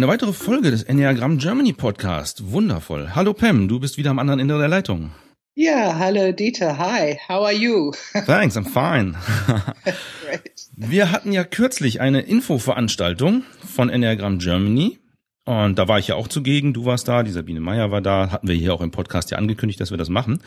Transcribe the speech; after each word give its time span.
eine 0.00 0.08
weitere 0.08 0.32
Folge 0.32 0.70
des 0.70 0.82
Enneagram 0.82 1.36
Germany 1.36 1.74
Podcast. 1.74 2.52
Wundervoll. 2.52 3.10
Hallo 3.14 3.34
Pam, 3.34 3.68
du 3.68 3.78
bist 3.80 3.98
wieder 3.98 4.08
am 4.08 4.18
anderen 4.18 4.40
Ende 4.40 4.56
der 4.56 4.66
Leitung. 4.66 5.12
Ja, 5.54 5.98
hallo 5.98 6.32
Dieter. 6.32 6.78
Hi, 6.78 7.18
how 7.28 7.44
are 7.44 7.52
you? 7.52 7.92
Thanks, 8.24 8.56
I'm 8.56 8.64
fine. 8.64 9.14
Wir 10.74 11.12
hatten 11.12 11.32
ja 11.32 11.44
kürzlich 11.44 12.00
eine 12.00 12.22
Infoveranstaltung 12.22 13.42
von 13.62 13.90
Enneagram 13.90 14.38
Germany. 14.38 14.98
Und 15.44 15.78
da 15.78 15.86
war 15.86 15.98
ich 15.98 16.08
ja 16.08 16.14
auch 16.14 16.28
zugegen. 16.28 16.72
Du 16.72 16.86
warst 16.86 17.06
da, 17.06 17.22
die 17.22 17.32
Sabine 17.32 17.60
Meyer 17.60 17.90
war 17.90 18.00
da. 18.00 18.30
Hatten 18.30 18.48
wir 18.48 18.54
hier 18.54 18.72
auch 18.72 18.80
im 18.80 18.92
Podcast 18.92 19.30
ja 19.30 19.36
angekündigt, 19.36 19.82
dass 19.82 19.90
wir 19.90 19.98
das 19.98 20.08
machen. 20.08 20.42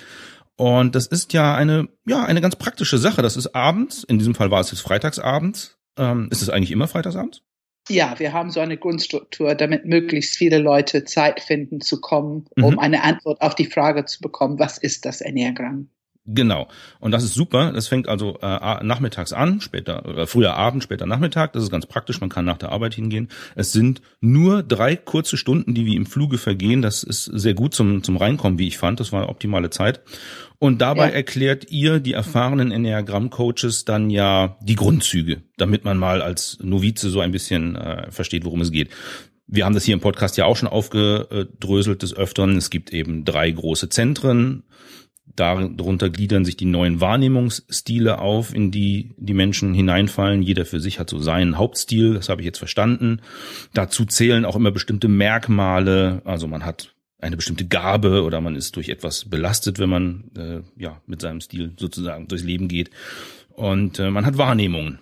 Und 0.56 0.96
das 0.96 1.06
ist 1.06 1.32
ja 1.32 1.54
eine, 1.54 1.90
ja, 2.08 2.26
eine 2.26 2.42
ganz 2.42 2.56
praktische 2.56 2.98
Sache. 2.98 3.22
Das 3.22 3.38
ist 3.38 3.54
abends. 3.54 4.04
In 4.04 4.18
diesem 4.18 4.34
Fall 4.34 4.50
war 4.50 4.62
es 4.62 4.72
jetzt 4.72 4.82
freitagsabends. 4.82 5.78
Ähm, 5.96 6.30
ist 6.32 6.42
es 6.42 6.50
eigentlich 6.50 6.72
immer 6.72 6.88
freitagsabends? 6.88 7.44
Ja, 7.90 8.18
wir 8.18 8.32
haben 8.32 8.50
so 8.50 8.62
eine 8.62 8.78
Grundstruktur, 8.78 9.56
damit 9.56 9.86
möglichst 9.86 10.38
viele 10.38 10.58
Leute 10.58 11.04
Zeit 11.04 11.42
finden 11.42 11.82
zu 11.82 12.00
kommen, 12.00 12.46
um 12.56 12.74
mhm. 12.74 12.80
eine 12.80 13.04
Antwort 13.04 13.42
auf 13.42 13.56
die 13.56 13.66
Frage 13.66 14.06
zu 14.06 14.22
bekommen, 14.22 14.58
was 14.58 14.78
ist 14.78 15.06
das 15.06 15.20
Enneagramm? 15.20 15.90
Genau. 16.26 16.70
Und 17.00 17.12
das 17.12 17.24
ist 17.24 17.34
super. 17.34 17.74
Das 17.74 17.90
fängt 17.90 18.08
also 18.08 18.38
äh, 18.42 18.84
nachmittags 18.84 19.34
an, 19.34 19.60
später, 19.60 20.06
äh, 20.20 20.26
früher 20.26 20.54
Abend, 20.54 20.82
später 20.82 21.06
Nachmittag. 21.06 21.52
Das 21.52 21.64
ist 21.64 21.70
ganz 21.70 21.86
praktisch. 21.86 22.22
Man 22.22 22.30
kann 22.30 22.46
nach 22.46 22.58
der 22.58 22.72
Arbeit 22.72 22.94
hingehen. 22.94 23.28
Es 23.56 23.74
sind 23.74 24.02
nur 24.22 24.64
drei 24.64 24.96
kurze 24.96 25.36
Stunden, 25.36 25.74
die 25.74 25.86
wie 25.86 25.98
im 25.98 26.06
Fluge 26.06 26.38
vergehen. 26.38 26.82
Das 26.82 27.04
ist 27.04 27.26
sehr 27.26 27.54
gut 27.54 27.76
zum, 27.76 28.04
zum 28.04 28.16
Reinkommen, 28.16 28.58
wie 28.58 28.68
ich 28.68 28.78
fand. 28.78 29.02
Das 29.02 29.12
war 29.12 29.22
eine 29.22 29.30
optimale 29.30 29.70
Zeit. 29.70 30.02
Und 30.60 30.82
dabei 30.82 31.10
ja. 31.10 31.16
erklärt 31.16 31.72
ihr, 31.72 32.00
die 32.00 32.14
erfahrenen 32.14 32.72
Enneagramm-Coaches, 32.72 33.84
dann 33.84 34.10
ja 34.10 34.58
die 34.62 34.76
Grundzüge, 34.76 35.42
damit 35.58 35.84
man 35.84 35.98
mal 35.98 36.22
als 36.22 36.58
Novize 36.62 37.10
so 37.10 37.20
ein 37.20 37.32
bisschen 37.32 37.76
äh, 37.76 38.10
versteht, 38.12 38.46
worum 38.46 38.62
es 38.62 38.72
geht. 38.72 38.92
Wir 39.46 39.66
haben 39.66 39.74
das 39.74 39.84
hier 39.84 39.94
im 39.94 40.00
Podcast 40.00 40.38
ja 40.38 40.46
auch 40.46 40.56
schon 40.56 40.70
aufgedröselt 40.70 42.02
des 42.02 42.16
Öfteren. 42.16 42.56
Es 42.56 42.70
gibt 42.70 42.94
eben 42.94 43.26
drei 43.26 43.52
große 43.52 43.90
Zentren 43.90 44.64
Darunter 45.36 46.10
gliedern 46.10 46.46
sich 46.46 46.58
die 46.58 46.66
neuen 46.66 47.02
Wahrnehmungsstile 47.02 48.20
auf, 48.20 48.54
in 48.54 48.70
die 48.70 49.16
die 49.18 49.34
Menschen 49.34 49.74
hineinfallen. 49.74 50.44
Jeder 50.44 50.66
für 50.66 50.80
sich 50.80 51.00
hat 51.00 51.10
so 51.10 51.18
seinen 51.18 51.58
Hauptstil, 51.58 52.14
das 52.14 52.30
habe 52.30 52.42
ich 52.42 52.46
jetzt 52.46 52.60
verstanden. 52.60 53.22
Dazu 53.74 54.06
zählen 54.06 54.46
auch 54.46 54.56
immer 54.56 54.72
bestimmte 54.72 55.08
Merkmale, 55.08 56.22
also 56.26 56.48
man 56.48 56.66
hat 56.66 56.94
eine 57.20 57.38
bestimmte 57.38 57.66
Gabe 57.66 58.24
oder 58.24 58.42
man 58.42 58.56
ist 58.56 58.76
durch 58.76 58.90
etwas 58.90 59.26
belastet, 59.26 59.80
wenn 59.80 59.90
man 59.90 60.32
äh, 60.38 60.82
ja 60.82 61.02
mit 61.08 61.22
seinem 61.22 61.42
Stil 61.42 61.74
sozusagen 61.80 62.28
durchs 62.28 62.44
Leben 62.44 62.68
geht. 62.68 62.92
Und 63.50 64.00
äh, 64.00 64.12
man 64.12 64.26
hat 64.26 64.38
Wahrnehmungen. 64.38 65.00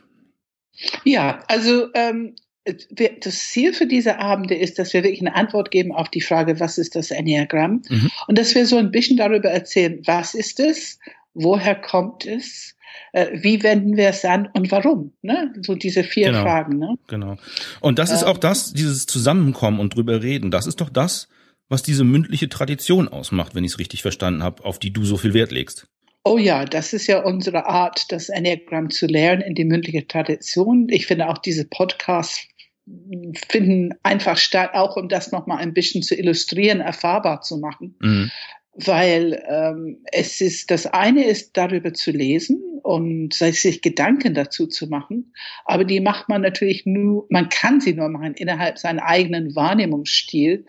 Ja, 1.03 1.44
also 1.47 1.89
ähm, 1.94 2.35
das 2.66 3.50
Ziel 3.50 3.73
für 3.73 3.88
diese 3.88 4.20
Abende 4.20 4.56
ist, 4.56 4.78
dass 4.78 4.94
wir 4.94 5.04
wirklich 5.04 5.22
eine 5.22 5.36
Antwort 5.36 5.72
geben 5.72 5.92
auf 5.92 6.09
die 6.09 6.22
Frage, 6.22 6.59
was 6.59 6.78
ist 6.78 6.95
das 6.95 7.09
Enneagramm? 7.09 7.81
Mhm. 7.90 8.12
Und 8.28 8.38
dass 8.38 8.53
wir 8.53 8.66
so 8.66 8.78
ein 8.78 8.92
bisschen 8.92 9.18
darüber 9.18 9.50
erzählen, 9.50 10.02
was 10.06 10.36
ist 10.36 10.59
es, 10.59 11.00
woher 11.34 11.76
kommt 11.76 12.26
es, 12.26 12.76
äh, 13.14 13.28
wie 13.34 13.64
wenden 13.64 13.98
wir 13.98 14.09
es 14.09 14.23
an 14.26 14.48
und 14.53 14.72
warum? 14.72 15.14
Ne? 15.22 15.53
So 15.62 15.76
diese 15.76 16.03
vier 16.03 16.28
genau. 16.28 16.44
Fragen. 16.44 16.78
Ne? 16.78 16.98
Genau. 17.08 17.38
Und 17.80 17.98
das 18.00 18.12
ist 18.12 18.23
auch 18.23 18.36
ähm. 18.36 18.42
das, 18.42 18.73
dieses 18.73 19.06
Zusammenkommen 19.08 19.80
und 19.80 19.96
drüber 19.96 20.22
reden, 20.22 20.52
das 20.52 20.68
ist 20.68 20.81
doch 20.81 20.90
das, 20.90 21.30
was 21.68 21.81
diese 21.81 22.03
mündliche 22.03 22.50
Tradition 22.50 23.08
ausmacht, 23.08 23.56
wenn 23.56 23.64
ich 23.64 23.72
es 23.72 23.80
richtig 23.80 24.02
verstanden 24.02 24.44
habe, 24.44 24.64
auf 24.66 24.78
die 24.78 24.92
du 24.92 25.03
so 25.03 25.18
viel 25.18 25.34
Wert 25.34 25.52
legst. 25.52 25.88
Oh 26.23 26.38
ja, 26.38 26.66
das 26.66 26.94
ist 26.94 27.08
ja 27.08 27.23
unsere 27.23 27.66
Art, 27.66 28.12
das 28.12 28.30
Enneagramm 28.30 28.92
zu 28.92 29.08
lernen 29.08 29.42
in 29.42 29.56
die 29.56 29.66
mündliche 29.66 30.06
Tradition. 30.06 30.88
Ich 30.90 31.08
finde 31.08 31.30
auch 31.30 31.40
diese 31.40 31.66
Podcasts 31.66 32.47
finden 33.50 33.94
einfach 34.03 34.38
statt, 34.38 34.72
auch 34.74 34.96
um 34.97 35.08
das 35.08 35.31
nochmal 35.31 35.59
ein 35.59 35.74
bisschen 35.74 36.03
zu 36.03 36.16
illustrieren, 36.16 36.81
erfahrbar 36.81 37.42
zu 37.42 37.58
machen. 37.58 37.96
Mhm. 38.00 38.31
Weil 38.74 39.44
ähm, 39.50 39.98
es 40.12 40.40
ist, 40.40 40.72
das 40.72 40.86
eine 40.86 41.26
ist 41.26 41.58
darüber 41.58 41.94
zu 41.94 42.12
lesen 42.12 42.72
und 42.84 43.34
sich 43.34 43.82
Gedanken 43.82 44.34
dazu 44.34 44.66
zu 44.68 44.88
machen, 44.88 45.34
aber 45.66 45.84
die 45.84 46.00
macht 46.00 46.30
man 46.30 46.42
natürlich 46.42 46.86
nur, 46.86 47.26
man 47.30 47.50
kann 47.50 47.82
sie 47.82 47.94
nur 47.94 48.09
machen 48.09 48.34
innerhalb 48.34 48.78
seiner 48.78 49.06
eigenen 49.06 49.56
Wahrnehmungsstil. 49.56 50.66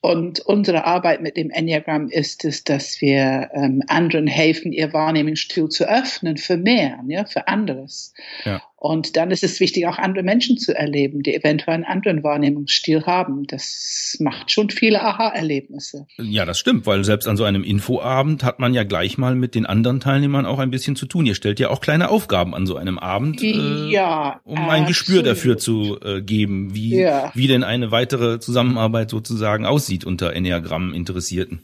Und 0.00 0.40
unsere 0.40 0.84
Arbeit 0.84 1.22
mit 1.22 1.36
dem 1.36 1.50
Enneagramm 1.50 2.08
ist 2.08 2.44
es, 2.44 2.64
dass 2.64 3.00
wir 3.00 3.50
ähm, 3.52 3.82
anderen 3.88 4.26
helfen, 4.26 4.72
ihr 4.72 4.92
Wahrnehmungsstil 4.92 5.68
zu 5.68 5.88
öffnen 5.88 6.36
für 6.36 6.56
mehr, 6.56 7.00
ja, 7.08 7.24
für 7.24 7.48
anderes. 7.48 8.14
Ja. 8.44 8.62
Und 8.84 9.16
dann 9.16 9.30
ist 9.30 9.42
es 9.42 9.60
wichtig, 9.60 9.86
auch 9.86 9.96
andere 9.96 10.22
Menschen 10.22 10.58
zu 10.58 10.76
erleben, 10.76 11.22
die 11.22 11.34
eventuell 11.34 11.76
einen 11.76 11.84
anderen 11.84 12.22
Wahrnehmungsstil 12.22 13.06
haben. 13.06 13.46
Das 13.46 14.18
macht 14.20 14.50
schon 14.50 14.68
viele 14.68 15.00
Aha-Erlebnisse. 15.00 16.06
Ja, 16.18 16.44
das 16.44 16.58
stimmt, 16.58 16.84
weil 16.84 17.02
selbst 17.02 17.23
an 17.26 17.36
so 17.36 17.44
einem 17.44 17.64
Infoabend 17.64 18.44
hat 18.44 18.58
man 18.58 18.74
ja 18.74 18.84
gleich 18.84 19.18
mal 19.18 19.34
mit 19.34 19.54
den 19.54 19.66
anderen 19.66 20.00
Teilnehmern 20.00 20.46
auch 20.46 20.58
ein 20.58 20.70
bisschen 20.70 20.96
zu 20.96 21.06
tun. 21.06 21.26
Ihr 21.26 21.34
stellt 21.34 21.60
ja 21.60 21.70
auch 21.70 21.80
kleine 21.80 22.08
Aufgaben 22.08 22.54
an 22.54 22.66
so 22.66 22.76
einem 22.76 22.98
Abend, 22.98 23.42
äh, 23.42 23.88
ja, 23.88 24.40
um 24.44 24.58
ein 24.58 24.64
absolut. 24.64 24.88
Gespür 24.88 25.22
dafür 25.22 25.58
zu 25.58 25.98
äh, 26.02 26.22
geben, 26.22 26.74
wie, 26.74 27.00
ja. 27.00 27.32
wie 27.34 27.46
denn 27.46 27.64
eine 27.64 27.90
weitere 27.90 28.38
Zusammenarbeit 28.38 29.10
sozusagen 29.10 29.66
aussieht 29.66 30.04
unter 30.04 30.32
Enneagramm-Interessierten. 30.32 31.60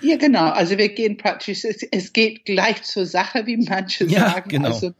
Ja, 0.00 0.16
genau. 0.16 0.50
Also 0.50 0.78
wir 0.78 0.88
gehen 0.90 1.16
praktisch, 1.16 1.64
es, 1.64 1.82
es 1.90 2.12
geht 2.12 2.44
gleich 2.44 2.82
zur 2.82 3.06
Sache, 3.06 3.46
wie 3.46 3.56
manche 3.56 4.04
ja, 4.06 4.30
sagen. 4.30 4.48
Genau. 4.48 4.68
Also 4.68 4.92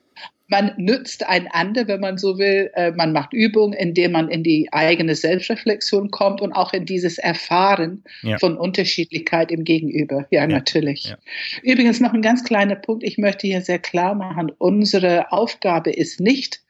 man 0.49 0.73
nützt 0.79 1.29
einander, 1.29 1.87
wenn 1.89 2.01
man 2.01 2.17
so 2.17 2.39
will. 2.39 2.71
Äh, 2.75 2.93
man 2.93 3.13
macht 3.13 3.33
Übungen, 3.33 3.75
indem 3.75 4.13
man 4.13 4.29
in 4.29 4.43
die 4.43 4.69
eigene 4.73 5.15
Selbstreflexion 5.15 6.11
kommt 6.11 6.41
und 6.41 6.53
auch 6.53 6.73
in 6.73 6.87
dieses 6.87 7.19
Erfahren 7.19 8.03
ja. 8.23 8.39
von 8.39 8.57
Unterschiedlichkeit 8.57 9.51
im 9.53 9.65
Gegenüber. 9.65 10.27
Ja, 10.31 10.41
ja. 10.41 10.47
natürlich. 10.47 11.05
Ja. 11.05 11.19
Übrigens 11.63 12.01
noch 12.01 12.15
ein 12.15 12.23
ganz 12.23 12.45
kleiner 12.45 12.77
Punkt. 12.77 13.05
Ich 13.05 13.19
möchte 13.19 13.47
hier 13.47 13.61
sehr 13.61 13.79
klar 13.79 14.15
machen, 14.15 14.51
unsere 14.57 15.31
Aufgabe 15.33 15.91
ist 15.91 16.19
nicht, 16.21 16.63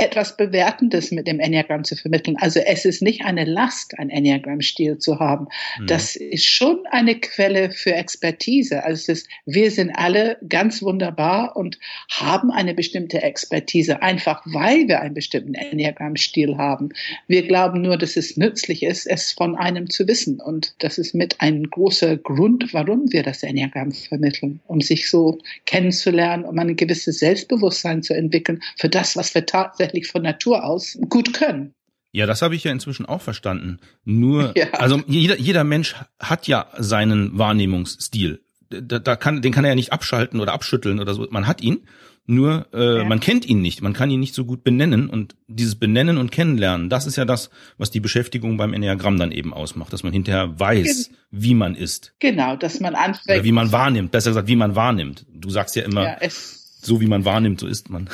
etwas 0.00 0.36
Bewertendes 0.36 1.10
mit 1.10 1.26
dem 1.26 1.40
Enneagramm 1.40 1.84
zu 1.84 1.94
vermitteln. 1.94 2.36
Also 2.40 2.60
es 2.60 2.84
ist 2.84 3.02
nicht 3.02 3.24
eine 3.24 3.44
Last, 3.44 3.98
ein 3.98 4.10
Enneagramm-Stil 4.10 4.98
zu 4.98 5.18
haben. 5.18 5.46
Mhm. 5.78 5.86
Das 5.86 6.16
ist 6.16 6.46
schon 6.46 6.80
eine 6.90 7.14
Quelle 7.16 7.70
für 7.70 7.94
Expertise. 7.94 8.82
Also 8.82 9.12
ist, 9.12 9.28
wir 9.46 9.70
sind 9.70 9.90
alle 9.90 10.38
ganz 10.48 10.82
wunderbar 10.82 11.56
und 11.56 11.78
haben 12.10 12.50
eine 12.50 12.74
bestimmte 12.74 13.22
Expertise, 13.22 14.02
einfach 14.02 14.42
weil 14.46 14.88
wir 14.88 15.00
einen 15.00 15.14
bestimmten 15.14 15.54
Enneagramm-Stil 15.54 16.56
haben. 16.56 16.90
Wir 17.28 17.46
glauben 17.46 17.82
nur, 17.82 17.98
dass 17.98 18.16
es 18.16 18.36
nützlich 18.36 18.82
ist, 18.82 19.06
es 19.06 19.32
von 19.32 19.56
einem 19.56 19.90
zu 19.90 20.08
wissen. 20.08 20.40
Und 20.40 20.74
das 20.78 20.98
ist 20.98 21.14
mit 21.14 21.36
ein 21.40 21.64
großer 21.64 22.16
Grund, 22.16 22.72
warum 22.72 23.12
wir 23.12 23.22
das 23.22 23.42
Enneagramm 23.42 23.92
vermitteln, 23.92 24.60
um 24.66 24.80
sich 24.80 25.10
so 25.10 25.38
kennenzulernen, 25.66 26.44
um 26.44 26.58
ein 26.58 26.76
gewisses 26.76 27.18
Selbstbewusstsein 27.18 28.02
zu 28.02 28.14
entwickeln 28.14 28.60
für 28.76 28.88
das, 28.88 29.16
was 29.16 29.34
wir 29.34 29.44
tatsächlich 29.46 29.89
tatsächlich 29.90 30.10
von 30.10 30.22
Natur 30.22 30.64
aus 30.64 30.98
gut 31.08 31.34
können. 31.34 31.74
Ja, 32.12 32.26
das 32.26 32.42
habe 32.42 32.56
ich 32.56 32.64
ja 32.64 32.72
inzwischen 32.72 33.06
auch 33.06 33.20
verstanden. 33.20 33.78
Nur, 34.04 34.52
ja. 34.56 34.70
also 34.72 35.00
jeder, 35.06 35.38
jeder 35.38 35.64
Mensch 35.64 35.94
hat 36.18 36.48
ja 36.48 36.66
seinen 36.76 37.38
Wahrnehmungsstil. 37.38 38.42
Da, 38.68 38.98
da 38.98 39.16
kann, 39.16 39.42
den 39.42 39.52
kann 39.52 39.64
er 39.64 39.70
ja 39.70 39.76
nicht 39.76 39.92
abschalten 39.92 40.40
oder 40.40 40.52
abschütteln 40.52 41.00
oder 41.00 41.14
so. 41.14 41.26
Man 41.30 41.46
hat 41.46 41.60
ihn, 41.60 41.80
nur 42.26 42.66
äh, 42.72 42.98
ja. 42.98 43.04
man 43.04 43.18
kennt 43.18 43.44
ihn 43.44 43.60
nicht. 43.60 43.82
Man 43.82 43.92
kann 43.92 44.10
ihn 44.10 44.20
nicht 44.20 44.34
so 44.34 44.44
gut 44.44 44.62
benennen. 44.62 45.10
Und 45.10 45.34
dieses 45.48 45.74
Benennen 45.74 46.18
und 46.18 46.30
Kennenlernen, 46.30 46.88
das 46.88 47.06
ist 47.06 47.16
ja 47.16 47.24
das, 47.24 47.50
was 47.78 47.90
die 47.90 47.98
Beschäftigung 47.98 48.56
beim 48.56 48.72
Enneagramm 48.72 49.18
dann 49.18 49.32
eben 49.32 49.52
ausmacht, 49.52 49.92
dass 49.92 50.04
man 50.04 50.12
hinterher 50.12 50.58
weiß, 50.58 51.08
Gen 51.08 51.16
wie 51.32 51.54
man 51.54 51.74
ist. 51.74 52.14
Genau, 52.20 52.54
dass 52.54 52.78
man 52.78 52.94
anfängt. 52.94 53.38
Oder 53.38 53.44
wie 53.44 53.52
man 53.52 53.72
wahrnimmt. 53.72 54.12
Besser 54.12 54.30
gesagt, 54.30 54.46
wie 54.46 54.56
man 54.56 54.76
wahrnimmt. 54.76 55.26
Du 55.32 55.50
sagst 55.50 55.74
ja 55.74 55.82
immer. 55.82 56.04
Ja, 56.04 56.16
es 56.20 56.59
so 56.82 57.00
wie 57.00 57.06
man 57.06 57.24
wahrnimmt, 57.24 57.60
so 57.60 57.66
ist 57.66 57.90
man. 57.90 58.08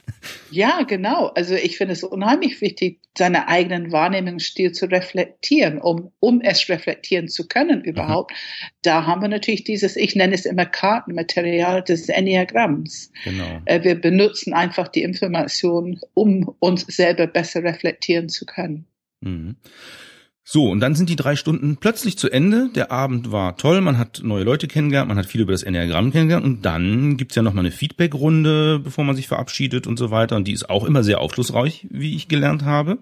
ja, 0.50 0.82
genau. 0.82 1.28
Also 1.28 1.54
ich 1.54 1.78
finde 1.78 1.94
es 1.94 2.04
unheimlich 2.04 2.60
wichtig, 2.60 3.00
seinen 3.16 3.36
eigenen 3.36 3.92
Wahrnehmungsstil 3.92 4.72
zu 4.72 4.86
reflektieren, 4.86 5.78
um, 5.78 6.12
um 6.20 6.40
es 6.40 6.68
reflektieren 6.68 7.28
zu 7.28 7.48
können 7.48 7.82
überhaupt. 7.82 8.32
Mhm. 8.32 8.66
Da 8.82 9.06
haben 9.06 9.22
wir 9.22 9.28
natürlich 9.28 9.64
dieses, 9.64 9.96
ich 9.96 10.14
nenne 10.14 10.34
es 10.34 10.44
immer 10.44 10.66
Kartenmaterial 10.66 11.82
des 11.82 12.08
Enneagramms. 12.08 13.10
Genau. 13.24 13.62
Äh, 13.64 13.82
wir 13.84 13.94
benutzen 13.94 14.52
einfach 14.52 14.88
die 14.88 15.02
Information, 15.02 15.98
um 16.14 16.54
uns 16.58 16.82
selber 16.82 17.26
besser 17.26 17.62
reflektieren 17.62 18.28
zu 18.28 18.44
können. 18.44 18.86
Mhm. 19.20 19.56
So, 20.42 20.68
und 20.68 20.80
dann 20.80 20.94
sind 20.94 21.10
die 21.10 21.16
drei 21.16 21.36
Stunden 21.36 21.76
plötzlich 21.76 22.18
zu 22.18 22.30
Ende. 22.30 22.70
Der 22.74 22.90
Abend 22.90 23.30
war 23.30 23.56
toll, 23.56 23.80
man 23.80 23.98
hat 23.98 24.20
neue 24.24 24.42
Leute 24.42 24.68
kennengelernt, 24.68 25.08
man 25.08 25.18
hat 25.18 25.26
viel 25.26 25.42
über 25.42 25.52
das 25.52 25.62
Enneagramm 25.62 26.12
kennengelernt 26.12 26.46
und 26.46 26.62
dann 26.62 27.16
gibt's 27.16 27.36
ja 27.36 27.42
nochmal 27.42 27.64
eine 27.64 27.72
Feedback-Runde, 27.72 28.80
bevor 28.80 29.04
man 29.04 29.16
sich 29.16 29.28
verabschiedet 29.28 29.86
und 29.86 29.98
so 29.98 30.10
weiter. 30.10 30.36
Und 30.36 30.48
die 30.48 30.52
ist 30.52 30.68
auch 30.68 30.84
immer 30.84 31.04
sehr 31.04 31.20
aufschlussreich, 31.20 31.86
wie 31.90 32.16
ich 32.16 32.28
gelernt 32.28 32.64
habe. 32.64 32.98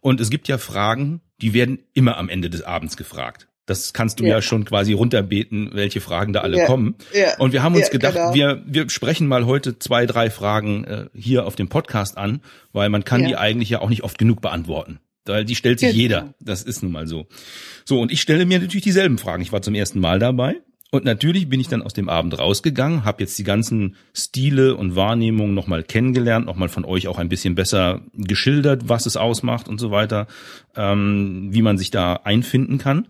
Und 0.00 0.20
es 0.20 0.30
gibt 0.30 0.48
ja 0.48 0.58
Fragen, 0.58 1.20
die 1.42 1.52
werden 1.52 1.80
immer 1.92 2.16
am 2.16 2.28
Ende 2.28 2.50
des 2.50 2.62
Abends 2.62 2.96
gefragt. 2.96 3.46
Das 3.66 3.92
kannst 3.92 4.18
du 4.18 4.24
ja, 4.24 4.30
ja 4.30 4.42
schon 4.42 4.64
quasi 4.64 4.94
runterbeten, 4.94 5.70
welche 5.74 6.00
Fragen 6.00 6.32
da 6.32 6.40
alle 6.40 6.58
ja, 6.58 6.66
kommen. 6.66 6.96
Ja, 7.14 7.38
und 7.38 7.52
wir 7.52 7.62
haben 7.62 7.76
uns 7.76 7.90
gedacht, 7.90 8.14
genau. 8.14 8.34
wir, 8.34 8.64
wir 8.66 8.90
sprechen 8.90 9.28
mal 9.28 9.46
heute 9.46 9.78
zwei, 9.78 10.06
drei 10.06 10.28
Fragen 10.28 10.84
äh, 10.84 11.06
hier 11.14 11.46
auf 11.46 11.54
dem 11.54 11.68
Podcast 11.68 12.18
an, 12.18 12.40
weil 12.72 12.88
man 12.88 13.04
kann 13.04 13.24
die 13.24 13.36
eigentlich 13.36 13.70
ja 13.70 13.80
auch 13.80 13.88
nicht 13.88 14.02
oft 14.02 14.18
genug 14.18 14.40
beantworten. 14.40 14.98
Weil 15.30 15.44
die 15.44 15.54
stellt 15.54 15.80
sich 15.80 15.90
genau. 15.90 16.00
jeder. 16.00 16.34
Das 16.40 16.62
ist 16.62 16.82
nun 16.82 16.92
mal 16.92 17.06
so. 17.06 17.26
So, 17.84 18.00
und 18.00 18.12
ich 18.12 18.20
stelle 18.20 18.44
mir 18.44 18.60
natürlich 18.60 18.84
dieselben 18.84 19.18
Fragen. 19.18 19.42
Ich 19.42 19.52
war 19.52 19.62
zum 19.62 19.74
ersten 19.74 20.00
Mal 20.00 20.18
dabei. 20.18 20.56
Und 20.92 21.04
natürlich 21.04 21.48
bin 21.48 21.60
ich 21.60 21.68
dann 21.68 21.82
aus 21.82 21.92
dem 21.92 22.08
Abend 22.08 22.36
rausgegangen, 22.36 23.04
habe 23.04 23.22
jetzt 23.22 23.38
die 23.38 23.44
ganzen 23.44 23.94
Stile 24.12 24.74
und 24.74 24.96
Wahrnehmungen 24.96 25.54
nochmal 25.54 25.84
kennengelernt, 25.84 26.46
nochmal 26.46 26.68
von 26.68 26.84
euch 26.84 27.06
auch 27.06 27.18
ein 27.18 27.28
bisschen 27.28 27.54
besser 27.54 28.02
geschildert, 28.12 28.88
was 28.88 29.06
es 29.06 29.16
ausmacht 29.16 29.68
und 29.68 29.78
so 29.78 29.92
weiter, 29.92 30.26
ähm, 30.74 31.50
wie 31.52 31.62
man 31.62 31.78
sich 31.78 31.92
da 31.92 32.14
einfinden 32.14 32.78
kann. 32.78 33.06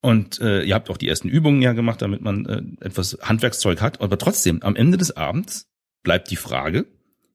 Und 0.00 0.40
äh, 0.40 0.62
ihr 0.62 0.74
habt 0.74 0.88
auch 0.88 0.96
die 0.96 1.08
ersten 1.08 1.28
Übungen 1.28 1.62
ja 1.62 1.72
gemacht, 1.72 2.00
damit 2.00 2.22
man 2.22 2.46
äh, 2.46 2.62
etwas 2.84 3.18
Handwerkszeug 3.20 3.80
hat. 3.80 4.00
Aber 4.00 4.16
trotzdem, 4.16 4.62
am 4.62 4.76
Ende 4.76 4.96
des 4.96 5.16
Abends 5.16 5.68
bleibt 6.04 6.30
die 6.30 6.36
Frage, 6.36 6.86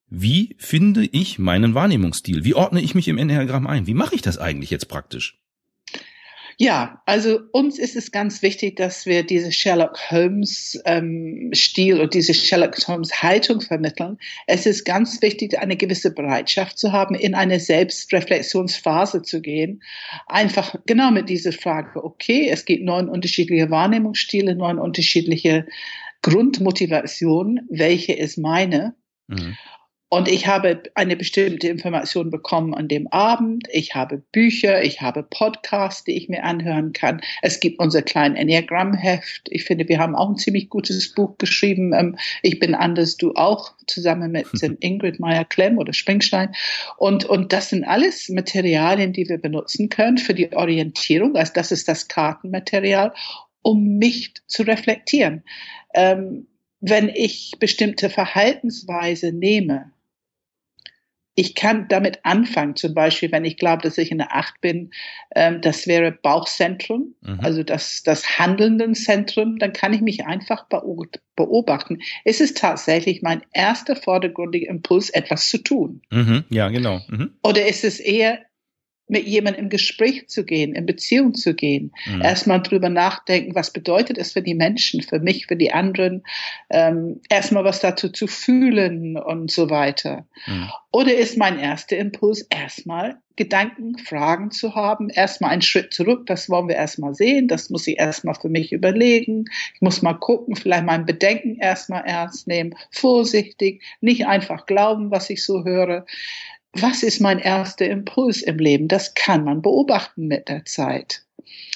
wie 0.10 0.56
finde 0.60 1.04
ich 1.04 1.40
meinen 1.40 1.74
Wahrnehmungsstil? 1.74 2.44
Wie 2.44 2.54
ordne 2.54 2.82
ich 2.82 2.96
mich 2.96 3.08
im 3.08 3.18
Enneagramm 3.18 3.68
ein? 3.68 3.88
Wie 3.88 3.94
mache 3.94 4.16
ich 4.16 4.22
das 4.22 4.38
eigentlich 4.38 4.70
jetzt 4.70 4.88
praktisch? 4.88 5.40
Ja, 6.58 7.02
also 7.06 7.42
uns 7.52 7.80
ist 7.80 7.98
es 7.98 8.12
ganz 8.12 8.42
wichtig, 8.42 8.78
dass 8.78 9.06
wir 9.06 9.24
diese 9.24 9.52
Sherlock 9.52 10.10
Holmes 10.10 10.82
ähm, 10.86 11.50
Stil 11.54 12.00
und 12.00 12.14
diese 12.14 12.34
Sherlock 12.34 12.78
Holmes 12.88 13.22
Haltung 13.22 13.60
vermitteln. 13.60 14.18
Es 14.48 14.66
ist 14.66 14.86
ganz 14.86 15.22
wichtig, 15.22 15.60
eine 15.60 15.76
gewisse 15.76 16.14
Bereitschaft 16.14 16.78
zu 16.78 16.94
haben, 16.94 17.14
in 17.16 17.36
eine 17.36 17.60
Selbstreflexionsphase 17.60 19.22
zu 19.22 19.42
gehen. 19.42 19.84
Einfach 20.28 20.76
genau 20.86 21.12
mit 21.12 21.28
dieser 21.28 21.52
Frage, 21.52 22.02
okay, 22.02 22.48
es 22.50 22.64
gibt 22.64 22.84
neun 22.86 23.10
unterschiedliche 23.10 23.70
Wahrnehmungsstile, 23.70 24.56
neun 24.56 24.80
unterschiedliche 24.80 25.68
Grundmotivationen. 26.22 27.68
Welche 27.70 28.14
ist 28.14 28.38
meine? 28.38 28.96
Mhm. 29.28 29.58
Und 30.16 30.30
ich 30.30 30.48
habe 30.48 30.82
eine 30.94 31.18
bestimmte 31.18 31.68
Information 31.68 32.30
bekommen 32.30 32.74
an 32.74 32.88
dem 32.88 33.06
Abend. 33.08 33.68
Ich 33.70 33.96
habe 33.96 34.24
Bücher, 34.32 34.82
ich 34.82 35.02
habe 35.02 35.24
Podcasts, 35.24 36.06
die 36.06 36.14
ich 36.14 36.30
mir 36.30 36.46
anhören 36.46 36.94
kann. 36.94 37.20
Es 37.42 37.60
gibt 37.60 37.80
unser 37.80 38.02
kleines 38.02 38.40
Enneagram-Heft. 38.40 39.50
Ich 39.50 39.66
finde, 39.66 39.90
wir 39.90 40.00
haben 40.00 40.16
auch 40.16 40.30
ein 40.30 40.38
ziemlich 40.38 40.70
gutes 40.70 41.14
Buch 41.14 41.38
geschrieben. 41.38 41.92
Ähm, 41.92 42.18
ich 42.44 42.60
bin 42.60 42.76
anders, 42.76 43.18
du 43.18 43.34
auch, 43.34 43.74
zusammen 43.88 44.32
mit 44.32 44.48
Ingrid 44.80 45.20
Meyer-Klemm 45.20 45.78
oder 45.78 45.92
Springstein. 45.92 46.56
Und, 46.96 47.26
und 47.26 47.52
das 47.52 47.72
sind 47.72 47.84
alles 47.84 48.30
Materialien, 48.30 49.12
die 49.12 49.28
wir 49.28 49.38
benutzen 49.38 49.90
können 49.90 50.18
für 50.18 50.34
die 50.34 50.54
Orientierung. 50.54 51.36
Also 51.36 51.52
das 51.54 51.74
ist 51.74 51.90
das 51.90 52.08
Kartenmaterial, 52.08 53.14
um 53.64 53.98
mich 53.98 54.34
zu 54.48 54.64
reflektieren. 54.64 55.44
Ähm, 55.94 56.48
wenn 56.80 57.10
ich 57.10 57.52
bestimmte 57.60 58.10
Verhaltensweise 58.10 59.34
nehme, 59.34 59.92
ich 61.36 61.54
kann 61.54 61.88
damit 61.90 62.20
anfangen, 62.24 62.78
zum 62.78 62.94
Beispiel, 62.94 63.32
wenn 63.32 63.44
ich 63.44 63.58
glaube, 63.58 63.84
dass 63.84 63.98
ich 63.98 64.10
in 64.10 64.20
der 64.20 64.34
Acht 64.36 64.62
bin, 64.62 64.92
ähm, 65.36 65.62
das 65.62 65.86
wäre 65.86 66.14
Bauchzentrum, 66.14 67.14
mhm. 67.22 67.40
also 67.42 67.62
das, 67.62 68.04
das 68.04 68.40
handelnden 68.40 68.96
Zentrum, 68.96 69.60
dann 69.60 69.74
kann 69.74 69.94
ich 69.94 70.02
mich 70.02 70.26
einfach 70.26 70.66
beobachten. 71.36 72.00
Ist 72.24 72.40
es 72.40 72.54
tatsächlich 72.54 73.22
mein 73.22 73.42
erster 73.52 73.98
vordergründiger 73.98 74.70
Impuls, 74.70 75.10
etwas 75.10 75.50
zu 75.50 75.58
tun? 75.58 76.02
Mhm. 76.10 76.46
Ja, 76.50 76.70
genau. 76.70 77.02
Mhm. 77.10 77.34
Oder 77.44 77.68
ist 77.68 77.84
es 77.84 78.00
eher, 78.00 78.40
mit 79.08 79.26
jemandem 79.28 79.66
im 79.66 79.70
Gespräch 79.70 80.28
zu 80.28 80.46
gehen, 80.46 80.74
in 80.74 80.86
Beziehung 80.86 81.36
zu 81.36 81.54
gehen, 81.54 81.92
mhm. 82.06 82.22
erstmal 82.22 82.62
drüber 82.62 82.90
nachdenken, 82.90 83.54
was 83.54 83.72
bedeutet 83.72 84.18
es 84.18 84.34
für 84.34 84.42
die 84.42 84.56
Menschen, 84.56 85.02
für 85.02 85.20
mich, 85.20 85.46
für 85.48 85.56
die 85.56 85.72
anderen, 85.72 86.24
ähm, 86.70 87.22
erstmal 87.30 87.64
was 87.64 87.80
dazu 87.82 88.10
zu 88.10 88.28
fühlen 88.28 89.18
und 89.18 89.52
so 89.52 89.70
weiter. 89.70 90.26
Mhm. 90.48 90.70
Oder 90.92 91.16
ist 91.16 91.38
mein 91.38 91.60
erster 91.60 91.98
Impuls 91.98 92.42
erstmal 92.44 93.18
Gedanken, 93.36 93.98
Fragen 93.98 94.50
zu 94.50 94.76
haben, 94.76 95.10
erstmal 95.10 95.52
einen 95.52 95.62
Schritt 95.62 95.94
zurück, 95.94 96.26
das 96.26 96.50
wollen 96.50 96.70
wir 96.70 96.76
erstmal 96.76 97.14
sehen, 97.14 97.50
das 97.50 97.70
muss 97.70 97.86
ich 97.86 98.00
erstmal 98.00 98.36
für 98.36 98.48
mich 98.48 98.72
überlegen, 98.72 99.46
ich 99.74 99.82
muss 99.82 100.02
mal 100.02 100.14
gucken, 100.14 100.56
vielleicht 100.56 100.86
mein 100.86 101.06
Bedenken 101.06 101.58
erstmal 101.58 102.06
ernst 102.06 102.48
nehmen, 102.48 102.76
vorsichtig, 102.92 103.84
nicht 104.00 104.26
einfach 104.26 104.66
glauben, 104.66 105.12
was 105.12 105.30
ich 105.30 105.44
so 105.44 105.66
höre 105.66 106.06
was 106.76 107.04
ist 107.04 107.22
mein 107.22 107.40
erster 107.40 107.88
Impuls 107.88 108.42
im 108.42 108.58
Leben? 108.58 108.88
Das 108.88 109.14
kann 109.14 109.44
man 109.44 109.62
beobachten 109.62 110.28
mit 110.28 110.50
der 110.50 110.66
Zeit. 110.66 111.24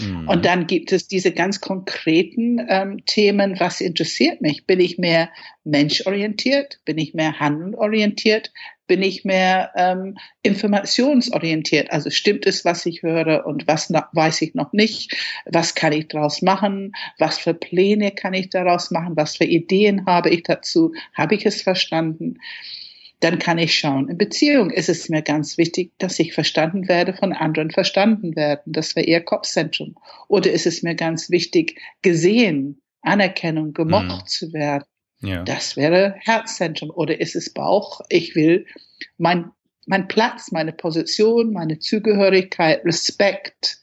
Mhm. 0.02 0.28
Und 0.28 0.46
dann 0.46 0.68
gibt 0.68 0.92
es 0.92 1.08
diese 1.08 1.32
ganz 1.32 1.62
konkreten 1.62 2.66
ähm, 2.70 3.06
Themen, 3.06 3.60
was 3.60 3.82
interessiert 3.82 4.42
mich? 4.42 4.66
Bin 4.66 4.80
ich 4.80 4.98
mehr 4.98 5.30
menschorientiert? 5.64 6.80
Bin 6.86 6.98
ich 6.98 7.14
mehr 7.14 7.40
handelorientiert? 7.40 8.52
Bin 8.88 9.04
ich 9.04 9.24
mehr 9.24 9.72
ähm, 9.76 10.18
informationsorientiert? 10.42 11.92
Also 11.92 12.10
stimmt 12.10 12.48
es, 12.48 12.66
was 12.66 12.86
ich 12.86 13.04
höre 13.04 13.46
und 13.46 13.68
was 13.68 13.90
noch, 13.90 14.06
weiß 14.14 14.42
ich 14.42 14.56
noch 14.56 14.74
nicht? 14.74 15.16
Was 15.46 15.76
kann 15.76 15.94
ich 15.94 16.08
daraus 16.08 16.42
machen? 16.42 16.94
Was 17.20 17.38
für 17.38 17.54
Pläne 17.54 18.12
kann 18.12 18.34
ich 18.34 18.50
daraus 18.50 18.90
machen? 18.92 19.16
Was 19.16 19.38
für 19.38 19.46
Ideen 19.46 20.06
habe 20.08 20.30
ich 20.30 20.44
dazu? 20.44 20.94
Habe 21.14 21.36
ich 21.36 21.46
es 21.46 21.62
verstanden? 21.62 22.40
Dann 23.20 23.38
kann 23.38 23.58
ich 23.58 23.78
schauen. 23.78 24.08
In 24.08 24.18
Beziehung 24.18 24.72
ist 24.72 24.88
es 24.88 25.10
mir 25.10 25.22
ganz 25.22 25.58
wichtig, 25.58 25.92
dass 25.98 26.20
ich 26.20 26.34
verstanden 26.34 26.88
werde, 26.88 27.14
von 27.14 27.34
anderen 27.34 27.70
verstanden 27.72 28.36
werden. 28.36 28.72
Das 28.72 28.96
wäre 28.96 29.06
eher 29.06 29.22
Kopfzentrum. 29.22 29.96
Oder 30.28 30.52
ist 30.52 30.66
es 30.66 30.84
mir 30.84 30.96
ganz 30.96 31.30
wichtig, 31.30 31.80
gesehen, 32.02 32.82
Anerkennung, 33.02 33.74
gemocht 33.74 34.24
mhm. 34.24 34.28
zu 34.28 34.54
werden? 34.54 34.86
Ja. 35.22 35.44
Das 35.44 35.76
wäre 35.76 36.16
Herzzentrum. 36.20 36.92
Oder 36.92 37.20
ist 37.20 37.36
es 37.36 37.54
Bauch? 37.54 38.00
Ich 38.08 38.36
will 38.36 38.66
mein, 39.18 39.52
mein 39.86 40.08
Platz, 40.08 40.52
meine 40.52 40.72
Position, 40.72 41.52
meine 41.52 41.80
Zugehörigkeit, 41.80 42.86
Respekt. 42.86 43.82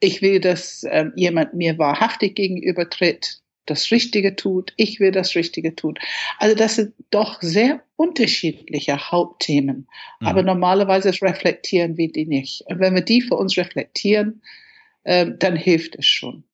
Ich 0.00 0.20
will, 0.20 0.40
dass 0.40 0.84
ähm, 0.90 1.12
jemand 1.16 1.54
mir 1.54 1.78
wahrhaftig 1.78 2.34
gegenübertritt 2.34 3.40
das 3.70 3.90
Richtige 3.90 4.36
tut, 4.36 4.72
ich 4.76 5.00
will 5.00 5.10
das 5.10 5.34
Richtige 5.34 5.74
tun. 5.74 5.94
Also 6.38 6.56
das 6.56 6.76
sind 6.76 6.94
doch 7.10 7.40
sehr 7.42 7.82
unterschiedliche 7.96 9.10
Hauptthemen. 9.10 9.88
Mhm. 10.20 10.26
Aber 10.26 10.42
normalerweise 10.42 11.10
reflektieren 11.10 11.96
wir 11.96 12.10
die 12.10 12.26
nicht. 12.26 12.62
Und 12.66 12.80
wenn 12.80 12.94
wir 12.94 13.02
die 13.02 13.22
für 13.22 13.34
uns 13.34 13.56
reflektieren, 13.56 14.42
äh, 15.04 15.26
dann 15.38 15.56
hilft 15.56 15.96
es 15.96 16.06
schon. 16.06 16.44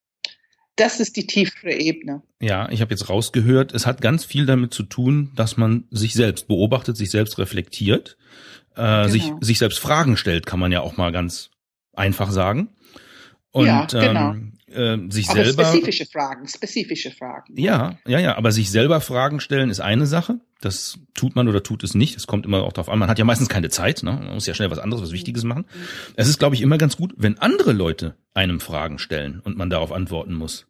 Das 0.76 0.98
ist 0.98 1.16
die 1.16 1.26
tiefere 1.26 1.72
Ebene. 1.72 2.22
Ja, 2.40 2.68
ich 2.70 2.80
habe 2.80 2.90
jetzt 2.92 3.08
rausgehört, 3.08 3.72
es 3.72 3.86
hat 3.86 4.00
ganz 4.00 4.24
viel 4.24 4.44
damit 4.44 4.74
zu 4.74 4.82
tun, 4.82 5.30
dass 5.36 5.56
man 5.56 5.84
sich 5.90 6.14
selbst 6.14 6.48
beobachtet, 6.48 6.96
sich 6.96 7.10
selbst 7.10 7.38
reflektiert, 7.38 8.16
äh, 8.74 8.82
genau. 8.82 9.08
sich, 9.08 9.32
sich 9.40 9.58
selbst 9.58 9.78
Fragen 9.78 10.16
stellt, 10.16 10.46
kann 10.46 10.58
man 10.58 10.72
ja 10.72 10.80
auch 10.80 10.96
mal 10.96 11.12
ganz 11.12 11.50
einfach 11.92 12.30
sagen. 12.32 12.70
Und 13.54 13.66
ja, 13.66 13.84
genau. 13.86 14.32
ähm, 14.32 15.08
äh, 15.08 15.12
sich 15.12 15.30
aber 15.30 15.44
selber. 15.44 15.64
Spezifische 15.64 16.06
Fragen, 16.06 16.48
spezifische 16.48 17.10
Fragen. 17.12 17.54
Ja, 17.56 17.98
ja, 18.04 18.18
ja, 18.18 18.36
aber 18.36 18.50
sich 18.50 18.68
selber 18.68 19.00
Fragen 19.00 19.38
stellen 19.38 19.70
ist 19.70 19.78
eine 19.78 20.06
Sache. 20.06 20.40
Das 20.60 20.98
tut 21.14 21.36
man 21.36 21.46
oder 21.46 21.62
tut 21.62 21.84
es 21.84 21.94
nicht. 21.94 22.16
Es 22.16 22.26
kommt 22.26 22.46
immer 22.46 22.64
auch 22.64 22.72
darauf 22.72 22.88
an. 22.88 22.98
Man 22.98 23.08
hat 23.08 23.20
ja 23.20 23.24
meistens 23.24 23.48
keine 23.48 23.68
Zeit. 23.68 24.02
Ne? 24.02 24.10
Man 24.10 24.34
muss 24.34 24.46
ja 24.46 24.54
schnell 24.54 24.72
was 24.72 24.80
anderes, 24.80 25.04
was 25.04 25.12
Wichtiges 25.12 25.44
machen. 25.44 25.66
Es 26.16 26.28
ist, 26.28 26.40
glaube 26.40 26.56
ich, 26.56 26.62
immer 26.62 26.78
ganz 26.78 26.96
gut, 26.96 27.14
wenn 27.16 27.38
andere 27.38 27.72
Leute 27.72 28.16
einem 28.34 28.58
Fragen 28.58 28.98
stellen 28.98 29.40
und 29.44 29.56
man 29.56 29.70
darauf 29.70 29.92
antworten 29.92 30.34
muss. 30.34 30.66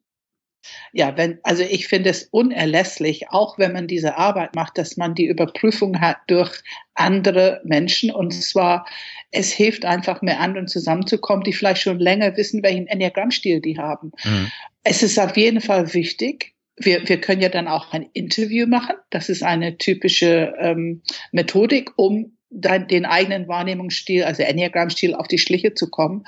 Ja, 0.92 1.16
wenn, 1.16 1.38
also 1.42 1.62
ich 1.62 1.88
finde 1.88 2.11
es 2.11 2.25
unerlässlich, 2.25 3.30
auch 3.30 3.59
wenn 3.59 3.73
man 3.73 3.87
diese 3.87 4.16
Arbeit 4.16 4.54
macht, 4.54 4.78
dass 4.78 4.97
man 4.97 5.14
die 5.14 5.26
Überprüfung 5.26 6.00
hat 6.00 6.18
durch 6.26 6.62
andere 6.94 7.61
Menschen. 7.64 8.11
Und 8.11 8.33
zwar, 8.33 8.87
es 9.30 9.52
hilft 9.52 9.85
einfach, 9.85 10.23
mit 10.23 10.38
anderen 10.38 10.68
zusammenzukommen, 10.68 11.44
die 11.44 11.52
vielleicht 11.52 11.83
schon 11.83 11.99
länger 11.99 12.37
wissen, 12.37 12.62
welchen 12.62 12.87
Enneagrammstil 12.87 13.61
die 13.61 13.78
haben. 13.78 14.12
Mhm. 14.25 14.50
Es 14.83 15.02
ist 15.02 15.18
auf 15.18 15.37
jeden 15.37 15.61
Fall 15.61 15.92
wichtig, 15.94 16.54
wir, 16.76 17.09
wir 17.09 17.21
können 17.21 17.40
ja 17.40 17.49
dann 17.49 17.68
auch 17.68 17.92
ein 17.92 18.09
Interview 18.12 18.66
machen. 18.66 18.97
Das 19.11 19.28
ist 19.28 19.42
eine 19.42 19.78
typische 19.78 20.54
ähm, 20.59 21.02
Methodik, 21.33 21.92
um 21.97 22.33
den 22.54 23.04
eigenen 23.04 23.49
Wahrnehmungsstil, 23.49 24.25
also 24.25 24.42
Enneagram-Stil 24.42 25.14
auf 25.14 25.28
die 25.28 25.38
Schliche 25.38 25.75
zu 25.75 25.90
kommen. 25.90 26.25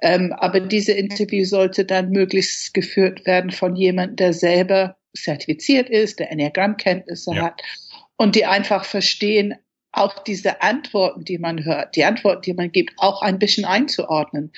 Ähm, 0.00 0.32
aber 0.32 0.60
diese 0.60 0.92
Interview 0.92 1.44
sollte 1.44 1.84
dann 1.84 2.10
möglichst 2.10 2.72
geführt 2.72 3.26
werden 3.26 3.50
von 3.50 3.76
jemandem, 3.76 4.16
der 4.16 4.32
selber 4.32 4.96
zertifiziert 5.14 5.90
ist, 5.90 6.18
der 6.18 6.30
Enneagram-Kenntnisse 6.30 7.34
ja. 7.34 7.42
hat 7.44 7.62
und 8.16 8.34
die 8.34 8.46
einfach 8.46 8.84
verstehen, 8.84 9.54
auch 9.92 10.22
diese 10.24 10.62
Antworten, 10.62 11.24
die 11.24 11.38
man 11.38 11.64
hört, 11.64 11.96
die 11.96 12.04
Antworten, 12.04 12.42
die 12.42 12.54
man 12.54 12.70
gibt, 12.70 12.92
auch 12.98 13.22
ein 13.22 13.38
bisschen 13.38 13.64
einzuordnen. 13.64 14.52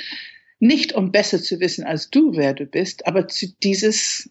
Nicht 0.58 0.92
um 0.92 1.12
besser 1.12 1.40
zu 1.40 1.60
wissen 1.60 1.84
als 1.84 2.10
du, 2.10 2.32
wer 2.34 2.54
du 2.54 2.66
bist, 2.66 3.06
aber 3.06 3.28
zu 3.28 3.46
dieses 3.62 4.30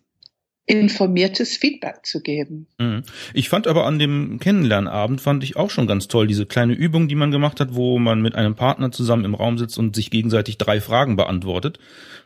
informiertes 0.67 1.55
Feedback 1.55 2.05
zu 2.05 2.21
geben. 2.21 2.67
Mhm. 2.77 3.03
Ich 3.33 3.47
fand 3.47 3.67
aber 3.67 3.85
an 3.85 3.99
dem 3.99 4.37
Kennenlernabend 4.39 5.21
fand 5.21 5.43
ich 5.45 5.55
auch 5.55 5.69
schon 5.69 5.87
ganz 5.87 6.09
toll 6.09 6.27
diese 6.27 6.45
kleine 6.45 6.73
Übung, 6.73 7.07
die 7.07 7.15
man 7.15 7.31
gemacht 7.31 7.61
hat, 7.61 7.73
wo 7.73 7.97
man 7.99 8.21
mit 8.21 8.35
einem 8.35 8.55
Partner 8.55 8.91
zusammen 8.91 9.23
im 9.23 9.33
Raum 9.33 9.57
sitzt 9.57 9.79
und 9.79 9.95
sich 9.95 10.11
gegenseitig 10.11 10.57
drei 10.57 10.81
Fragen 10.81 11.15
beantwortet. 11.15 11.79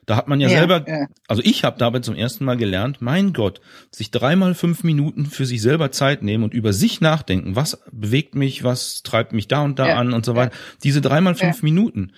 Da 0.08 0.16
hat 0.16 0.28
man 0.28 0.42
ja, 0.42 0.50
ja 0.50 0.58
selber, 0.58 0.84
ja. 0.88 1.06
also 1.28 1.44
ich 1.46 1.64
habe 1.64 1.78
dabei 1.78 2.00
zum 2.00 2.16
ersten 2.16 2.44
Mal 2.44 2.58
gelernt, 2.58 2.98
mein 3.00 3.32
Gott, 3.32 3.62
sich 3.92 4.10
dreimal 4.10 4.56
fünf 4.56 4.84
Minuten 4.84 5.28
für 5.28 5.46
sich 5.46 5.62
selber 5.62 5.92
Zeit 5.92 6.24
nehmen 6.24 6.44
und 6.44 6.56
über 6.56 6.74
sich 6.74 7.00
nachdenken, 7.00 7.56
was 7.56 7.84
bewegt 7.92 8.34
mich, 8.34 8.64
was 8.64 9.04
treibt 9.04 9.34
mich 9.34 9.48
da 9.48 9.62
und 9.62 9.78
da 9.78 9.90
ja. 9.90 9.96
an 9.98 10.14
und 10.14 10.26
so 10.26 10.36
weiter. 10.36 10.56
Diese 10.84 11.02
dreimal 11.02 11.36
fünf 11.36 11.62
Minuten, 11.62 12.12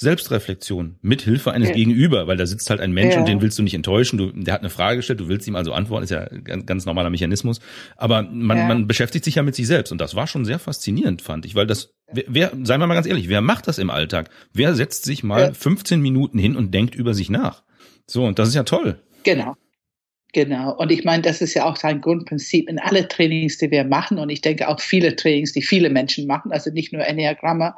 Selbstreflexion 0.00 0.96
mit 1.02 1.22
Hilfe 1.22 1.50
eines 1.50 1.70
ja. 1.70 1.74
Gegenüber, 1.74 2.28
weil 2.28 2.36
da 2.36 2.46
sitzt 2.46 2.70
halt 2.70 2.80
ein 2.80 2.92
Mensch 2.92 3.14
ja. 3.14 3.20
und 3.20 3.28
den 3.28 3.42
willst 3.42 3.58
du 3.58 3.64
nicht 3.64 3.74
enttäuschen. 3.74 4.16
Du, 4.16 4.30
der 4.30 4.54
hat 4.54 4.60
eine 4.60 4.70
Frage 4.70 4.98
gestellt, 4.98 5.18
du 5.18 5.28
willst 5.28 5.48
ihm 5.48 5.56
also 5.56 5.72
antworten, 5.72 6.04
ist 6.04 6.10
ja 6.10 6.20
ein 6.20 6.66
ganz 6.66 6.86
normaler 6.86 7.10
Mechanismus. 7.10 7.60
Aber 7.96 8.22
man, 8.22 8.56
ja. 8.56 8.68
man 8.68 8.86
beschäftigt 8.86 9.24
sich 9.24 9.34
ja 9.34 9.42
mit 9.42 9.56
sich 9.56 9.66
selbst 9.66 9.90
und 9.90 10.00
das 10.00 10.14
war 10.14 10.28
schon 10.28 10.44
sehr 10.44 10.60
faszinierend, 10.60 11.20
fand 11.20 11.46
ich, 11.46 11.56
weil 11.56 11.66
das, 11.66 11.94
wer, 12.12 12.24
wer 12.28 12.52
seien 12.62 12.80
wir 12.80 12.86
mal 12.86 12.94
ganz 12.94 13.08
ehrlich, 13.08 13.28
wer 13.28 13.40
macht 13.40 13.66
das 13.66 13.78
im 13.78 13.90
Alltag? 13.90 14.30
Wer 14.52 14.74
setzt 14.74 15.04
sich 15.04 15.24
mal 15.24 15.52
15 15.52 16.00
Minuten 16.00 16.38
hin 16.38 16.54
und 16.54 16.72
denkt 16.72 16.94
über 16.94 17.12
sich 17.12 17.28
nach? 17.28 17.64
So, 18.06 18.24
und 18.24 18.38
das 18.38 18.48
ist 18.48 18.54
ja 18.54 18.62
toll. 18.62 19.02
Genau. 19.24 19.56
Genau. 20.32 20.76
Und 20.76 20.92
ich 20.92 21.04
meine, 21.04 21.22
das 21.22 21.40
ist 21.40 21.54
ja 21.54 21.64
auch 21.64 21.76
sein 21.76 22.00
Grundprinzip 22.00 22.68
in 22.68 22.78
alle 22.78 23.08
Trainings, 23.08 23.58
die 23.58 23.70
wir 23.70 23.84
machen. 23.84 24.18
Und 24.18 24.28
ich 24.28 24.42
denke 24.42 24.68
auch 24.68 24.78
viele 24.80 25.16
Trainings, 25.16 25.52
die 25.52 25.62
viele 25.62 25.90
Menschen 25.90 26.26
machen, 26.26 26.52
also 26.52 26.70
nicht 26.70 26.92
nur 26.92 27.04
Enneagrammer, 27.04 27.76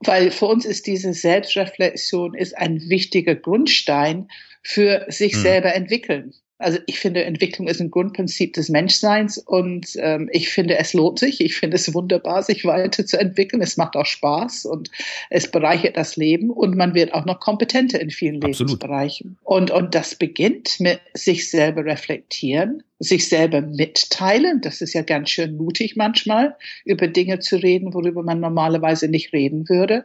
weil 0.00 0.30
für 0.30 0.46
uns 0.46 0.64
ist 0.64 0.86
diese 0.86 1.12
Selbstreflexion 1.12 2.34
ist 2.34 2.56
ein 2.56 2.88
wichtiger 2.88 3.34
Grundstein 3.34 4.28
für 4.62 5.06
sich 5.08 5.34
mhm. 5.34 5.40
selber 5.40 5.74
entwickeln. 5.74 6.34
Also 6.58 6.78
ich 6.86 7.00
finde, 7.00 7.24
Entwicklung 7.24 7.66
ist 7.66 7.80
ein 7.80 7.90
Grundprinzip 7.90 8.54
des 8.54 8.68
Menschseins 8.68 9.38
und 9.38 9.96
ähm, 9.96 10.30
ich 10.32 10.48
finde, 10.50 10.78
es 10.78 10.94
lohnt 10.94 11.18
sich. 11.18 11.40
Ich 11.40 11.56
finde 11.56 11.76
es 11.76 11.92
wunderbar, 11.92 12.42
sich 12.42 12.64
weiterzuentwickeln. 12.64 13.60
Es 13.60 13.76
macht 13.76 13.96
auch 13.96 14.06
Spaß 14.06 14.64
und 14.66 14.90
es 15.30 15.50
bereichert 15.50 15.96
das 15.96 16.16
Leben 16.16 16.50
und 16.50 16.76
man 16.76 16.94
wird 16.94 17.12
auch 17.12 17.24
noch 17.24 17.40
kompetenter 17.40 18.00
in 18.00 18.10
vielen 18.10 18.36
Absolut. 18.36 18.70
Lebensbereichen. 18.70 19.36
Und, 19.42 19.72
und 19.72 19.94
das 19.96 20.14
beginnt 20.14 20.78
mit 20.78 21.00
sich 21.12 21.50
selber 21.50 21.84
reflektieren, 21.84 22.84
sich 23.04 23.28
selber 23.28 23.60
mitteilen. 23.60 24.60
Das 24.60 24.80
ist 24.80 24.94
ja 24.94 25.02
ganz 25.02 25.30
schön 25.30 25.56
mutig 25.56 25.96
manchmal, 25.96 26.56
über 26.84 27.06
Dinge 27.06 27.38
zu 27.38 27.56
reden, 27.56 27.94
worüber 27.94 28.22
man 28.22 28.40
normalerweise 28.40 29.08
nicht 29.08 29.32
reden 29.32 29.68
würde. 29.68 30.04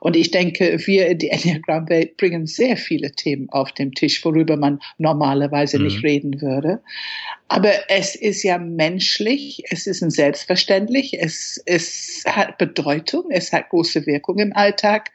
Und 0.00 0.16
ich 0.16 0.30
denke, 0.30 0.78
wir 0.86 1.08
in 1.08 1.18
die 1.18 1.30
Enneagram-Welt 1.30 2.16
bringen 2.16 2.46
sehr 2.46 2.76
viele 2.76 3.12
Themen 3.12 3.48
auf 3.50 3.72
den 3.72 3.92
Tisch, 3.92 4.24
worüber 4.24 4.56
man 4.56 4.80
normalerweise 4.98 5.78
mhm. 5.78 5.84
nicht 5.84 6.04
reden 6.04 6.40
würde. 6.40 6.80
Aber 7.48 7.72
es 7.88 8.14
ist 8.14 8.42
ja 8.42 8.58
menschlich, 8.58 9.62
es 9.70 9.86
ist 9.86 10.02
ein 10.02 10.10
selbstverständlich, 10.10 11.18
es, 11.20 11.62
es 11.66 12.24
hat 12.26 12.58
Bedeutung, 12.58 13.24
es 13.30 13.52
hat 13.52 13.70
große 13.70 14.06
Wirkung 14.06 14.38
im 14.38 14.52
Alltag. 14.54 15.10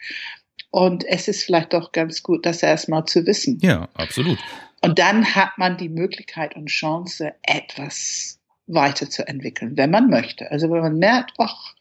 Und 0.72 1.04
es 1.08 1.28
ist 1.28 1.44
vielleicht 1.44 1.74
doch 1.74 1.92
ganz 1.92 2.22
gut, 2.22 2.46
das 2.46 2.62
erstmal 2.62 3.06
zu 3.06 3.26
wissen. 3.26 3.58
Ja, 3.62 3.90
absolut. 3.96 4.38
Und 4.82 5.00
dann 5.00 5.36
hat 5.36 5.58
man 5.58 5.78
die 5.78 5.90
Möglichkeit 5.90 6.56
und 6.56 6.68
Chance, 6.68 7.34
etwas 7.44 8.40
weiterzuentwickeln, 8.68 9.78
wenn 9.78 9.92
man 9.92 10.10
möchte. 10.10 10.52
Also 10.52 10.70
wenn 10.70 10.82
man 10.82 10.98
merkt, 10.98 11.34
ach, 11.38 11.74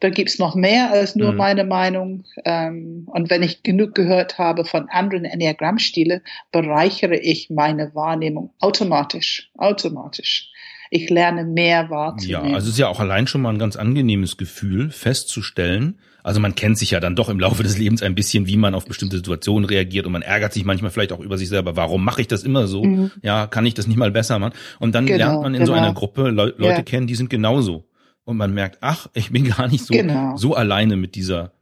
da 0.00 0.10
gibt's 0.10 0.38
noch 0.38 0.54
mehr 0.54 0.90
als 0.90 1.16
nur 1.16 1.32
mhm. 1.32 1.38
meine 1.38 1.64
Meinung. 1.64 2.24
Ähm, 2.44 3.06
und 3.06 3.30
wenn 3.30 3.42
ich 3.42 3.62
genug 3.62 3.94
gehört 3.94 4.38
habe 4.38 4.64
von 4.64 4.88
anderen 4.90 5.24
Enneagrammstile, 5.24 6.22
bereichere 6.52 7.16
ich 7.16 7.48
meine 7.48 7.94
Wahrnehmung 7.94 8.52
automatisch, 8.60 9.50
automatisch. 9.56 10.50
Ich 10.96 11.10
lerne 11.10 11.44
mehr 11.44 11.90
wahrzunehmen. 11.90 12.50
Ja, 12.50 12.54
also 12.54 12.68
es 12.68 12.74
ist 12.74 12.78
ja 12.78 12.86
auch 12.86 13.00
allein 13.00 13.26
schon 13.26 13.42
mal 13.42 13.50
ein 13.50 13.58
ganz 13.58 13.74
angenehmes 13.74 14.36
Gefühl, 14.36 14.92
festzustellen, 14.92 15.98
also 16.22 16.38
man 16.38 16.54
kennt 16.54 16.78
sich 16.78 16.92
ja 16.92 17.00
dann 17.00 17.16
doch 17.16 17.28
im 17.28 17.40
Laufe 17.40 17.64
des 17.64 17.76
Lebens 17.76 18.00
ein 18.02 18.14
bisschen, 18.14 18.46
wie 18.46 18.56
man 18.56 18.76
auf 18.76 18.86
bestimmte 18.86 19.16
Situationen 19.16 19.68
reagiert 19.68 20.06
und 20.06 20.12
man 20.12 20.22
ärgert 20.22 20.52
sich 20.52 20.64
manchmal 20.64 20.92
vielleicht 20.92 21.12
auch 21.12 21.18
über 21.18 21.36
sich 21.36 21.48
selber. 21.48 21.74
Warum 21.74 22.04
mache 22.04 22.20
ich 22.20 22.28
das 22.28 22.44
immer 22.44 22.68
so? 22.68 22.84
Mhm. 22.84 23.10
Ja, 23.22 23.48
kann 23.48 23.66
ich 23.66 23.74
das 23.74 23.88
nicht 23.88 23.96
mal 23.96 24.12
besser 24.12 24.38
machen? 24.38 24.54
Und 24.78 24.94
dann 24.94 25.04
genau, 25.04 25.18
lernt 25.18 25.42
man 25.42 25.54
in 25.54 25.60
genau. 25.60 25.72
so 25.72 25.78
einer 25.78 25.92
Gruppe 25.92 26.30
Le 26.30 26.54
Leute 26.56 26.76
ja. 26.76 26.82
kennen, 26.82 27.08
die 27.08 27.16
sind 27.16 27.28
genauso. 27.28 27.84
Und 28.24 28.36
man 28.36 28.54
merkt, 28.54 28.78
ach, 28.80 29.08
ich 29.14 29.32
bin 29.32 29.48
gar 29.48 29.68
nicht 29.68 29.84
so, 29.84 29.92
genau. 29.92 30.36
so 30.36 30.54
alleine 30.54 30.96
mit 30.96 31.16
dieser 31.16 31.52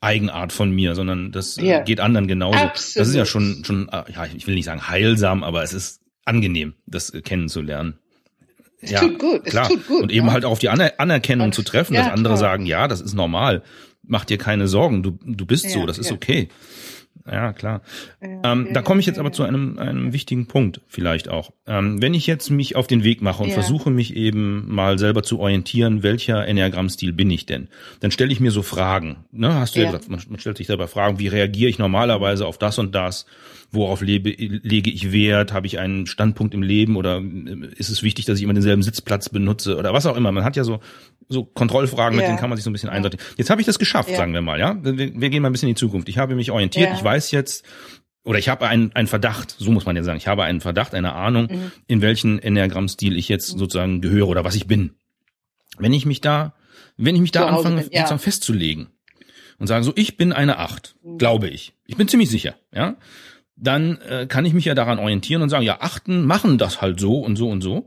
Eigenart 0.00 0.52
von 0.52 0.70
mir, 0.70 0.96
sondern 0.96 1.30
das 1.30 1.56
äh, 1.56 1.66
ja. 1.66 1.80
geht 1.80 2.00
anderen 2.00 2.26
genauso. 2.26 2.58
Absolut. 2.58 3.00
Das 3.00 3.08
ist 3.08 3.14
ja 3.14 3.24
schon, 3.24 3.62
schon, 3.64 3.88
äh, 3.88 4.02
ja, 4.12 4.26
ich 4.36 4.46
will 4.48 4.54
nicht 4.56 4.66
sagen 4.66 4.88
heilsam, 4.88 5.44
aber 5.44 5.62
es 5.62 5.72
ist 5.72 6.02
angenehm, 6.26 6.74
das 6.86 7.12
kennenzulernen. 7.24 7.99
Es 8.80 8.90
ja, 8.90 9.00
tut 9.00 9.18
gut, 9.18 9.44
klar. 9.44 9.64
es 9.64 9.68
tut 9.68 9.86
gut. 9.86 10.02
Und 10.02 10.12
eben 10.12 10.26
ja. 10.26 10.32
halt 10.32 10.44
auch 10.44 10.52
auf 10.52 10.58
die 10.58 10.68
Aner 10.68 10.92
Anerkennung 10.98 11.48
und, 11.48 11.54
zu 11.54 11.62
treffen, 11.62 11.94
ja, 11.94 12.04
dass 12.04 12.12
andere 12.12 12.34
klar. 12.34 12.50
sagen, 12.50 12.66
ja, 12.66 12.88
das 12.88 13.00
ist 13.00 13.14
normal 13.14 13.62
mach 14.10 14.24
dir 14.24 14.38
keine 14.38 14.68
Sorgen, 14.68 15.02
du, 15.02 15.18
du 15.24 15.46
bist 15.46 15.70
so, 15.70 15.86
das 15.86 15.98
ist 15.98 16.12
okay. 16.12 16.48
Ja, 17.30 17.52
klar. 17.52 17.82
Ähm, 18.20 18.68
da 18.72 18.82
komme 18.82 18.98
ich 18.98 19.06
jetzt 19.06 19.18
aber 19.18 19.30
zu 19.30 19.44
einem, 19.44 19.78
einem 19.78 20.12
wichtigen 20.12 20.46
Punkt 20.46 20.80
vielleicht 20.88 21.28
auch. 21.28 21.52
Ähm, 21.66 22.00
wenn 22.02 22.14
ich 22.14 22.26
jetzt 22.26 22.50
mich 22.50 22.76
auf 22.76 22.86
den 22.86 23.04
Weg 23.04 23.20
mache 23.20 23.42
und 23.42 23.52
versuche 23.52 23.90
mich 23.90 24.16
eben 24.16 24.72
mal 24.72 24.98
selber 24.98 25.22
zu 25.22 25.38
orientieren, 25.38 26.02
welcher 26.02 26.46
Enneagramm-Stil 26.46 27.12
bin 27.12 27.30
ich 27.30 27.46
denn? 27.46 27.68
Dann 28.00 28.10
stelle 28.10 28.32
ich 28.32 28.40
mir 28.40 28.50
so 28.50 28.62
Fragen. 28.62 29.18
Ne? 29.32 29.54
Hast 29.54 29.76
du 29.76 29.80
ja, 29.80 29.86
gesagt, 29.86 30.08
man, 30.08 30.20
man 30.28 30.40
stellt 30.40 30.56
sich 30.56 30.66
selber 30.66 30.88
Fragen, 30.88 31.18
wie 31.18 31.28
reagiere 31.28 31.70
ich 31.70 31.78
normalerweise 31.78 32.46
auf 32.46 32.58
das 32.58 32.78
und 32.78 32.94
das? 32.94 33.26
Worauf 33.72 34.00
lebe, 34.00 34.30
lege 34.30 34.90
ich 34.90 35.12
Wert, 35.12 35.52
habe 35.52 35.66
ich 35.66 35.78
einen 35.78 36.06
Standpunkt 36.06 36.54
im 36.54 36.62
Leben 36.62 36.96
oder 36.96 37.18
äh, 37.18 37.68
ist 37.76 37.88
es 37.88 38.02
wichtig, 38.02 38.24
dass 38.24 38.38
ich 38.38 38.44
immer 38.44 38.54
denselben 38.54 38.82
Sitzplatz 38.82 39.28
benutze 39.28 39.76
oder 39.76 39.92
was 39.92 40.06
auch 40.06 40.16
immer. 40.16 40.32
Man 40.32 40.44
hat 40.44 40.56
ja 40.56 40.64
so 40.64 40.80
so 41.30 41.44
Kontrollfragen, 41.44 42.18
ja. 42.18 42.22
mit 42.22 42.28
denen 42.28 42.38
kann 42.38 42.50
man 42.50 42.56
sich 42.56 42.64
so 42.64 42.70
ein 42.70 42.72
bisschen 42.72 42.90
einsortieren. 42.90 43.24
Jetzt 43.36 43.50
habe 43.50 43.60
ich 43.60 43.66
das 43.66 43.78
geschafft, 43.78 44.10
ja. 44.10 44.16
sagen 44.16 44.34
wir 44.34 44.42
mal, 44.42 44.58
ja. 44.58 44.76
Wir, 44.82 44.98
wir, 44.98 45.30
gehen 45.30 45.42
mal 45.42 45.48
ein 45.48 45.52
bisschen 45.52 45.68
in 45.68 45.76
die 45.76 45.78
Zukunft. 45.78 46.08
Ich 46.08 46.18
habe 46.18 46.34
mich 46.34 46.50
orientiert, 46.50 46.88
ja. 46.88 46.94
ich 46.94 47.04
weiß 47.04 47.30
jetzt, 47.30 47.64
oder 48.24 48.38
ich 48.38 48.48
habe 48.48 48.66
einen, 48.66 48.92
einen 48.96 49.06
Verdacht, 49.06 49.54
so 49.56 49.70
muss 49.70 49.86
man 49.86 49.94
ja 49.94 50.02
sagen, 50.02 50.18
ich 50.18 50.26
habe 50.26 50.42
einen 50.42 50.60
Verdacht, 50.60 50.92
eine 50.92 51.12
Ahnung, 51.12 51.48
mhm. 51.50 51.72
in 51.86 52.02
welchen 52.02 52.40
Enneagramm-Stil 52.40 53.16
ich 53.16 53.28
jetzt 53.28 53.46
sozusagen 53.46 54.00
gehöre 54.00 54.28
oder 54.28 54.44
was 54.44 54.56
ich 54.56 54.66
bin. 54.66 54.90
Wenn 55.78 55.92
ich 55.92 56.04
mich 56.04 56.20
da, 56.20 56.54
wenn 56.96 57.14
ich 57.14 57.20
mich 57.20 57.30
da 57.30 57.46
anfange, 57.46 57.82
bin, 57.82 57.84
sozusagen 57.84 58.18
festzulegen 58.18 58.88
und 59.58 59.68
sagen, 59.68 59.84
so, 59.84 59.92
ich 59.94 60.16
bin 60.16 60.32
eine 60.32 60.58
Acht, 60.58 60.96
mhm. 61.04 61.18
glaube 61.18 61.48
ich. 61.48 61.74
Ich 61.86 61.96
bin 61.96 62.08
ziemlich 62.08 62.28
sicher, 62.28 62.56
ja 62.74 62.96
dann 63.60 63.98
äh, 64.08 64.26
kann 64.26 64.44
ich 64.44 64.54
mich 64.54 64.64
ja 64.64 64.74
daran 64.74 64.98
orientieren 64.98 65.42
und 65.42 65.50
sagen, 65.50 65.64
ja, 65.64 65.78
Achten 65.80 66.24
machen 66.24 66.58
das 66.58 66.80
halt 66.80 66.98
so 66.98 67.18
und 67.18 67.36
so 67.36 67.48
und 67.48 67.60
so. 67.60 67.86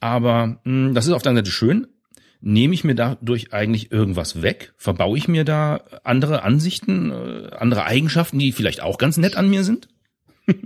Aber 0.00 0.46
mh, 0.46 0.58
hm, 0.64 0.94
das 0.94 1.06
ist 1.06 1.12
auf 1.12 1.22
der 1.22 1.30
einen 1.30 1.38
Seite 1.38 1.50
schön. 1.50 1.86
Nehme 2.40 2.74
ich 2.74 2.82
mir 2.82 2.96
dadurch 2.96 3.52
eigentlich 3.52 3.92
irgendwas 3.92 4.42
weg? 4.42 4.74
Verbaue 4.76 5.16
ich 5.16 5.28
mir 5.28 5.44
da 5.44 5.80
andere 6.02 6.42
Ansichten, 6.42 7.12
äh, 7.12 7.54
andere 7.54 7.84
Eigenschaften, 7.84 8.40
die 8.40 8.50
vielleicht 8.50 8.82
auch 8.82 8.98
ganz 8.98 9.16
nett 9.16 9.36
an 9.36 9.48
mir 9.48 9.62
sind? 9.62 9.88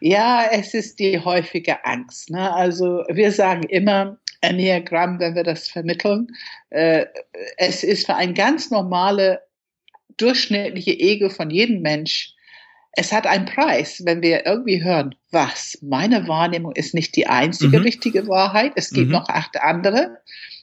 ja, 0.00 0.44
es 0.52 0.74
ist 0.74 0.98
die 0.98 1.20
häufige 1.20 1.86
Angst. 1.86 2.28
Ne? 2.28 2.52
Also 2.52 3.02
wir 3.08 3.32
sagen 3.32 3.62
immer, 3.62 4.18
Enneagramm, 4.42 5.18
wenn 5.20 5.34
wir 5.34 5.42
das 5.42 5.68
vermitteln, 5.68 6.26
äh, 6.68 7.06
es 7.56 7.82
ist 7.82 8.04
für 8.04 8.16
ein 8.16 8.34
ganz 8.34 8.70
normale 8.70 9.40
durchschnittliche 10.16 10.98
Ego 10.98 11.28
von 11.28 11.50
jedem 11.50 11.82
Mensch, 11.82 12.34
es 12.96 13.12
hat 13.12 13.26
einen 13.26 13.46
Preis, 13.46 14.02
wenn 14.04 14.22
wir 14.22 14.46
irgendwie 14.46 14.82
hören, 14.82 15.16
was, 15.30 15.78
meine 15.82 16.28
Wahrnehmung 16.28 16.72
ist 16.72 16.94
nicht 16.94 17.16
die 17.16 17.26
einzige 17.26 17.78
mhm. 17.78 17.84
richtige 17.84 18.28
Wahrheit, 18.28 18.72
es 18.76 18.90
gibt 18.90 19.06
mhm. 19.06 19.12
noch 19.12 19.28
acht 19.28 19.60
andere. 19.60 20.18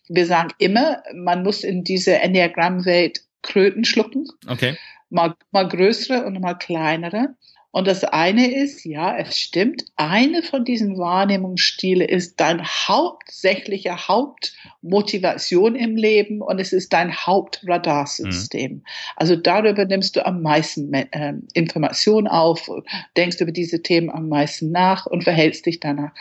Wir 0.08 0.26
sagen 0.26 0.50
immer, 0.58 1.04
man 1.14 1.44
muss 1.44 1.64
in 1.64 1.84
diese 1.84 2.20
Enneagramm-Welt 2.20 3.22
Kröten 3.42 3.86
schlucken. 3.86 4.28
Okay. 4.48 4.78
Mal, 5.10 5.36
mal 5.52 5.68
größere 5.68 6.26
und 6.26 6.40
mal 6.40 6.54
kleinere. 6.54 7.36
Und 7.72 7.88
das 7.88 8.04
eine 8.04 8.54
ist, 8.54 8.84
ja, 8.86 9.18
es 9.18 9.40
stimmt, 9.40 9.86
eine 9.96 10.44
von 10.44 10.66
diesen 10.66 10.98
Wahrnehmungsstile 10.98 12.04
ist 12.04 12.40
dein 12.40 12.62
hauptsächlicher 12.64 14.10
Hauptmotivation 14.10 15.76
im 15.76 15.96
Leben 15.96 16.42
und 16.42 16.60
es 16.60 16.74
ist 16.74 16.92
dein 16.92 17.16
Hauptradarsystem. 17.16 18.72
Mhm. 18.74 18.84
Also 19.16 19.38
darüber 19.38 19.86
nimmst 19.86 20.18
du 20.18 20.26
am 20.26 20.42
meisten 20.42 20.94
äh, 20.94 21.34
Informationen 21.54 22.28
auf, 22.28 22.70
denkst 23.16 23.40
über 23.40 23.54
diese 23.54 23.82
Themen 23.82 24.10
am 24.10 24.28
meisten 24.28 24.72
nach 24.72 25.06
und 25.06 25.24
verhältst 25.24 25.66
dich 25.66 25.80
danach. 25.80 26.12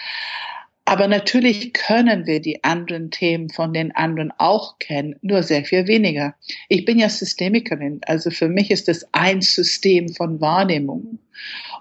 Aber 0.90 1.06
natürlich 1.06 1.72
können 1.72 2.26
wir 2.26 2.40
die 2.40 2.64
anderen 2.64 3.12
Themen 3.12 3.48
von 3.48 3.72
den 3.72 3.94
anderen 3.94 4.32
auch 4.38 4.80
kennen, 4.80 5.14
nur 5.22 5.44
sehr 5.44 5.64
viel 5.64 5.86
weniger. 5.86 6.34
Ich 6.68 6.84
bin 6.84 6.98
ja 6.98 7.08
Systemikerin, 7.08 8.00
also 8.06 8.32
für 8.32 8.48
mich 8.48 8.72
ist 8.72 8.88
das 8.88 9.06
ein 9.12 9.40
System 9.40 10.08
von 10.08 10.40
Wahrnehmung. 10.40 11.20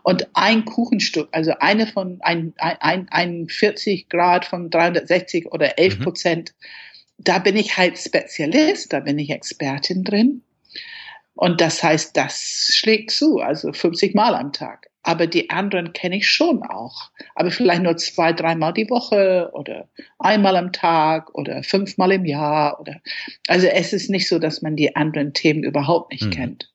Und 0.03 0.27
ein 0.35 0.63
Kuchenstück, 0.63 1.27
also 1.31 1.53
eine 1.59 1.87
von 1.87 2.19
ein, 2.21 2.53
ein, 2.57 3.07
ein 3.09 3.47
40 3.49 4.09
Grad 4.09 4.45
von 4.45 4.69
360 4.69 5.47
oder 5.53 5.79
11 5.79 5.97
mhm. 5.97 6.03
Prozent, 6.03 6.53
mhm. 6.59 7.23
da 7.23 7.39
bin 7.39 7.55
ich 7.55 7.77
halt 7.77 7.97
Spezialist, 7.97 8.93
da 8.93 8.99
bin 8.99 9.17
ich 9.17 9.31
Expertin 9.31 10.03
drin. 10.03 10.43
Und 11.33 11.61
das 11.61 11.81
heißt, 11.81 12.15
das 12.15 12.69
schlägt 12.75 13.09
zu, 13.09 13.39
also 13.39 13.73
50 13.73 14.13
Mal 14.13 14.35
am 14.35 14.53
Tag 14.53 14.88
aber 15.09 15.25
die 15.25 15.49
anderen 15.49 15.91
kenne 15.93 16.17
ich 16.17 16.27
schon 16.27 16.61
auch. 16.61 17.09
Aber 17.33 17.49
vielleicht 17.49 17.81
nur 17.81 17.97
zwei, 17.97 18.31
dreimal 18.31 18.73
die 18.73 18.91
Woche 18.91 19.49
oder 19.53 19.89
einmal 20.19 20.55
am 20.55 20.71
Tag 20.71 21.33
oder 21.33 21.63
fünfmal 21.63 22.11
im 22.11 22.25
Jahr 22.25 22.79
oder, 22.79 23.01
also 23.47 23.65
es 23.65 23.91
ist 23.91 24.11
nicht 24.11 24.27
so, 24.27 24.37
dass 24.37 24.61
man 24.61 24.75
die 24.75 24.95
anderen 24.95 25.33
Themen 25.33 25.63
überhaupt 25.63 26.11
nicht 26.11 26.25
mhm. 26.25 26.29
kennt. 26.29 26.71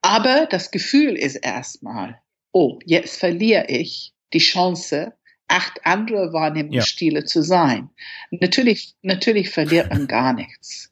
Aber 0.00 0.46
das 0.46 0.70
Gefühl 0.70 1.14
ist 1.14 1.36
erstmal, 1.36 2.18
oh, 2.52 2.78
jetzt 2.86 3.20
verliere 3.20 3.66
ich 3.68 4.14
die 4.32 4.38
Chance, 4.38 5.12
acht 5.46 5.84
andere 5.84 6.32
Wahrnehmungsstile 6.32 7.20
ja. 7.20 7.26
zu 7.26 7.42
sein. 7.42 7.90
Natürlich, 8.30 8.94
natürlich 9.02 9.50
verliert 9.50 9.90
man 9.90 10.06
gar 10.08 10.32
nichts. 10.32 10.90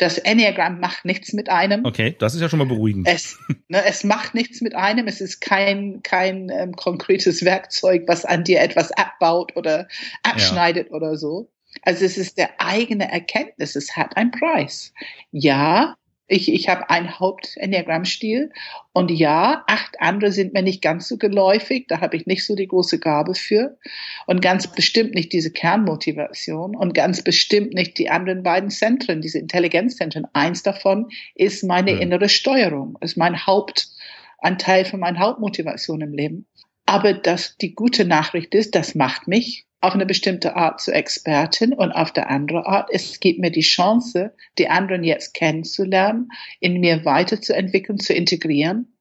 Das 0.00 0.16
Enneagramm 0.16 0.80
macht 0.80 1.04
nichts 1.04 1.34
mit 1.34 1.50
einem. 1.50 1.84
Okay, 1.84 2.16
das 2.18 2.34
ist 2.34 2.40
ja 2.40 2.48
schon 2.48 2.58
mal 2.58 2.64
beruhigend. 2.64 3.06
Es, 3.06 3.38
ne, 3.68 3.84
es 3.84 4.02
macht 4.02 4.34
nichts 4.34 4.62
mit 4.62 4.74
einem. 4.74 5.06
Es 5.06 5.20
ist 5.20 5.40
kein, 5.40 6.02
kein 6.02 6.48
ähm, 6.48 6.74
konkretes 6.74 7.44
Werkzeug, 7.44 8.04
was 8.06 8.24
an 8.24 8.42
dir 8.42 8.62
etwas 8.62 8.92
abbaut 8.92 9.54
oder 9.56 9.88
abschneidet 10.22 10.88
ja. 10.88 10.96
oder 10.96 11.18
so. 11.18 11.50
Also 11.82 12.06
es 12.06 12.16
ist 12.16 12.38
der 12.38 12.48
eigene 12.58 13.12
Erkenntnis. 13.12 13.76
Es 13.76 13.94
hat 13.94 14.16
einen 14.16 14.30
Preis. 14.30 14.94
Ja, 15.32 15.96
ich, 16.30 16.52
ich 16.52 16.68
habe 16.68 16.88
einen 16.90 17.18
Haupt-Enneagramm-Stil 17.18 18.52
und 18.92 19.10
ja, 19.10 19.64
acht 19.66 20.00
andere 20.00 20.30
sind 20.30 20.52
mir 20.52 20.62
nicht 20.62 20.80
ganz 20.80 21.08
so 21.08 21.18
geläufig, 21.18 21.86
da 21.88 22.00
habe 22.00 22.16
ich 22.16 22.26
nicht 22.26 22.46
so 22.46 22.54
die 22.54 22.68
große 22.68 23.00
Gabe 23.00 23.34
für 23.34 23.76
und 24.26 24.40
ganz 24.40 24.68
bestimmt 24.68 25.14
nicht 25.14 25.32
diese 25.32 25.50
Kernmotivation 25.50 26.76
und 26.76 26.94
ganz 26.94 27.22
bestimmt 27.22 27.74
nicht 27.74 27.98
die 27.98 28.10
anderen 28.10 28.44
beiden 28.44 28.70
Zentren, 28.70 29.20
diese 29.20 29.40
Intelligenzzentren. 29.40 30.26
Eins 30.32 30.62
davon 30.62 31.08
ist 31.34 31.64
meine 31.64 31.94
mhm. 31.94 32.00
innere 32.00 32.28
Steuerung, 32.28 32.96
ist 33.00 33.16
mein 33.16 33.44
Hauptanteil 33.44 34.84
von 34.84 35.00
meiner 35.00 35.18
Hauptmotivation 35.18 36.00
im 36.00 36.14
Leben. 36.14 36.46
Aber 36.86 37.12
das, 37.12 37.56
die 37.58 37.74
gute 37.74 38.04
Nachricht 38.04 38.54
ist, 38.54 38.74
das 38.74 38.94
macht 38.94 39.28
mich 39.28 39.66
auf 39.80 39.94
eine 39.94 40.06
bestimmte 40.06 40.56
Art 40.56 40.80
zur 40.80 40.94
Expertin 40.94 41.72
und 41.72 41.92
auf 41.92 42.12
der 42.12 42.28
andere 42.28 42.66
Art, 42.66 42.90
es 42.92 43.18
gibt 43.20 43.38
mir 43.38 43.50
die 43.50 43.60
Chance, 43.60 44.34
die 44.58 44.68
anderen 44.68 45.04
jetzt 45.04 45.32
kennenzulernen, 45.32 46.28
in 46.60 46.80
mir 46.80 47.04
weiterzuentwickeln, 47.04 47.98
zu 47.98 48.12
integrieren. 48.12 48.92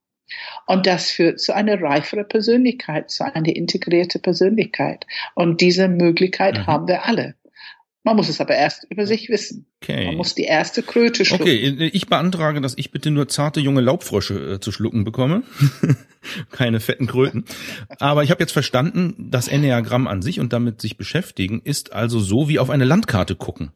Und 0.67 0.85
das 0.85 1.09
führt 1.09 1.39
zu 1.39 1.53
einer 1.53 1.81
reiferen 1.81 2.27
Persönlichkeit, 2.27 3.09
zu 3.09 3.25
einer 3.25 3.47
integrierte 3.47 4.19
Persönlichkeit. 4.19 5.05
Und 5.35 5.59
diese 5.59 5.87
Möglichkeit 5.87 6.59
mhm. 6.59 6.67
haben 6.67 6.87
wir 6.87 7.05
alle. 7.05 7.35
Man 8.03 8.15
muss 8.15 8.29
es 8.29 8.39
aber 8.39 8.55
erst 8.55 8.85
über 8.89 9.05
sich 9.05 9.29
wissen. 9.29 9.65
Okay. 9.83 10.05
Man 10.05 10.15
muss 10.15 10.33
die 10.33 10.43
erste 10.43 10.83
Kröte 10.83 11.25
schlucken. 11.25 11.43
Okay, 11.43 11.89
ich 11.91 12.07
beantrage, 12.07 12.61
dass 12.61 12.77
ich 12.77 12.91
bitte 12.91 13.11
nur 13.11 13.27
zarte 13.27 13.59
junge 13.59 13.81
Laubfrösche 13.81 14.53
äh, 14.53 14.59
zu 14.59 14.71
schlucken 14.71 15.03
bekomme. 15.03 15.43
Keine 16.51 16.79
fetten 16.79 17.07
Kröten. 17.07 17.43
Aber 17.99 18.23
ich 18.23 18.31
habe 18.31 18.41
jetzt 18.41 18.53
verstanden, 18.53 19.29
das 19.29 19.49
Enneagramm 19.49 20.07
an 20.07 20.21
sich 20.21 20.39
und 20.39 20.53
damit 20.53 20.79
sich 20.79 20.97
beschäftigen 20.97 21.61
ist 21.63 21.91
also 21.91 22.19
so 22.19 22.47
wie 22.47 22.59
auf 22.59 22.69
eine 22.69 22.85
Landkarte 22.85 23.35
gucken. 23.35 23.71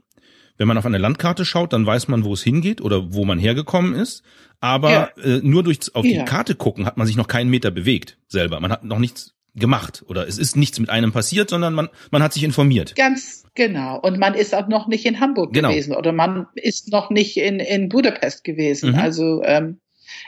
Wenn 0.58 0.68
man 0.68 0.78
auf 0.78 0.86
eine 0.86 1.00
Landkarte 1.00 1.46
schaut, 1.46 1.74
dann 1.74 1.86
weiß 1.86 2.08
man, 2.08 2.24
wo 2.24 2.34
es 2.34 2.44
hingeht 2.44 2.80
oder 2.80 3.14
wo 3.14 3.26
man 3.26 3.40
hergekommen 3.40 3.94
ist. 3.94 4.24
Aber 4.62 4.92
ja. 4.92 5.10
äh, 5.24 5.42
nur 5.44 5.64
durch 5.64 5.80
auf 5.94 6.06
ja. 6.06 6.20
die 6.20 6.26
Karte 6.26 6.56
gucken 6.56 6.86
hat 6.86 6.96
man 6.96 7.08
sich 7.08 7.18
noch 7.18 7.28
keinen 7.28 7.50
Meter 7.50 7.72
bewegt 7.72 8.18
selber. 8.28 8.60
Man 8.62 8.72
hat 8.72 8.86
noch 8.86 9.00
nichts 9.00 9.34
gemacht 9.56 10.04
oder 10.08 10.28
es 10.28 10.38
ist 10.38 10.56
nichts 10.56 10.80
mit 10.80 10.90
einem 10.90 11.12
passiert, 11.12 11.50
sondern 11.50 11.74
man, 11.74 11.90
man 12.12 12.24
hat 12.24 12.34
sich 12.34 12.44
informiert. 12.44 12.96
Ganz 12.96 13.43
genau. 13.56 14.00
Und 14.00 14.20
man 14.20 14.34
ist 14.34 14.54
auch 14.56 14.68
noch 14.68 14.88
nicht 14.88 15.06
in 15.06 15.20
Hamburg 15.20 15.54
genau. 15.54 15.70
gewesen 15.70 15.96
oder 15.96 16.12
man 16.12 16.48
ist 16.56 16.92
noch 16.92 17.10
nicht 17.10 17.38
in, 17.38 17.60
in 17.60 17.90
Budapest 17.90 18.44
gewesen. 18.44 18.92
Mhm. 18.92 19.00
Also 19.00 19.44
ähm, 19.44 19.80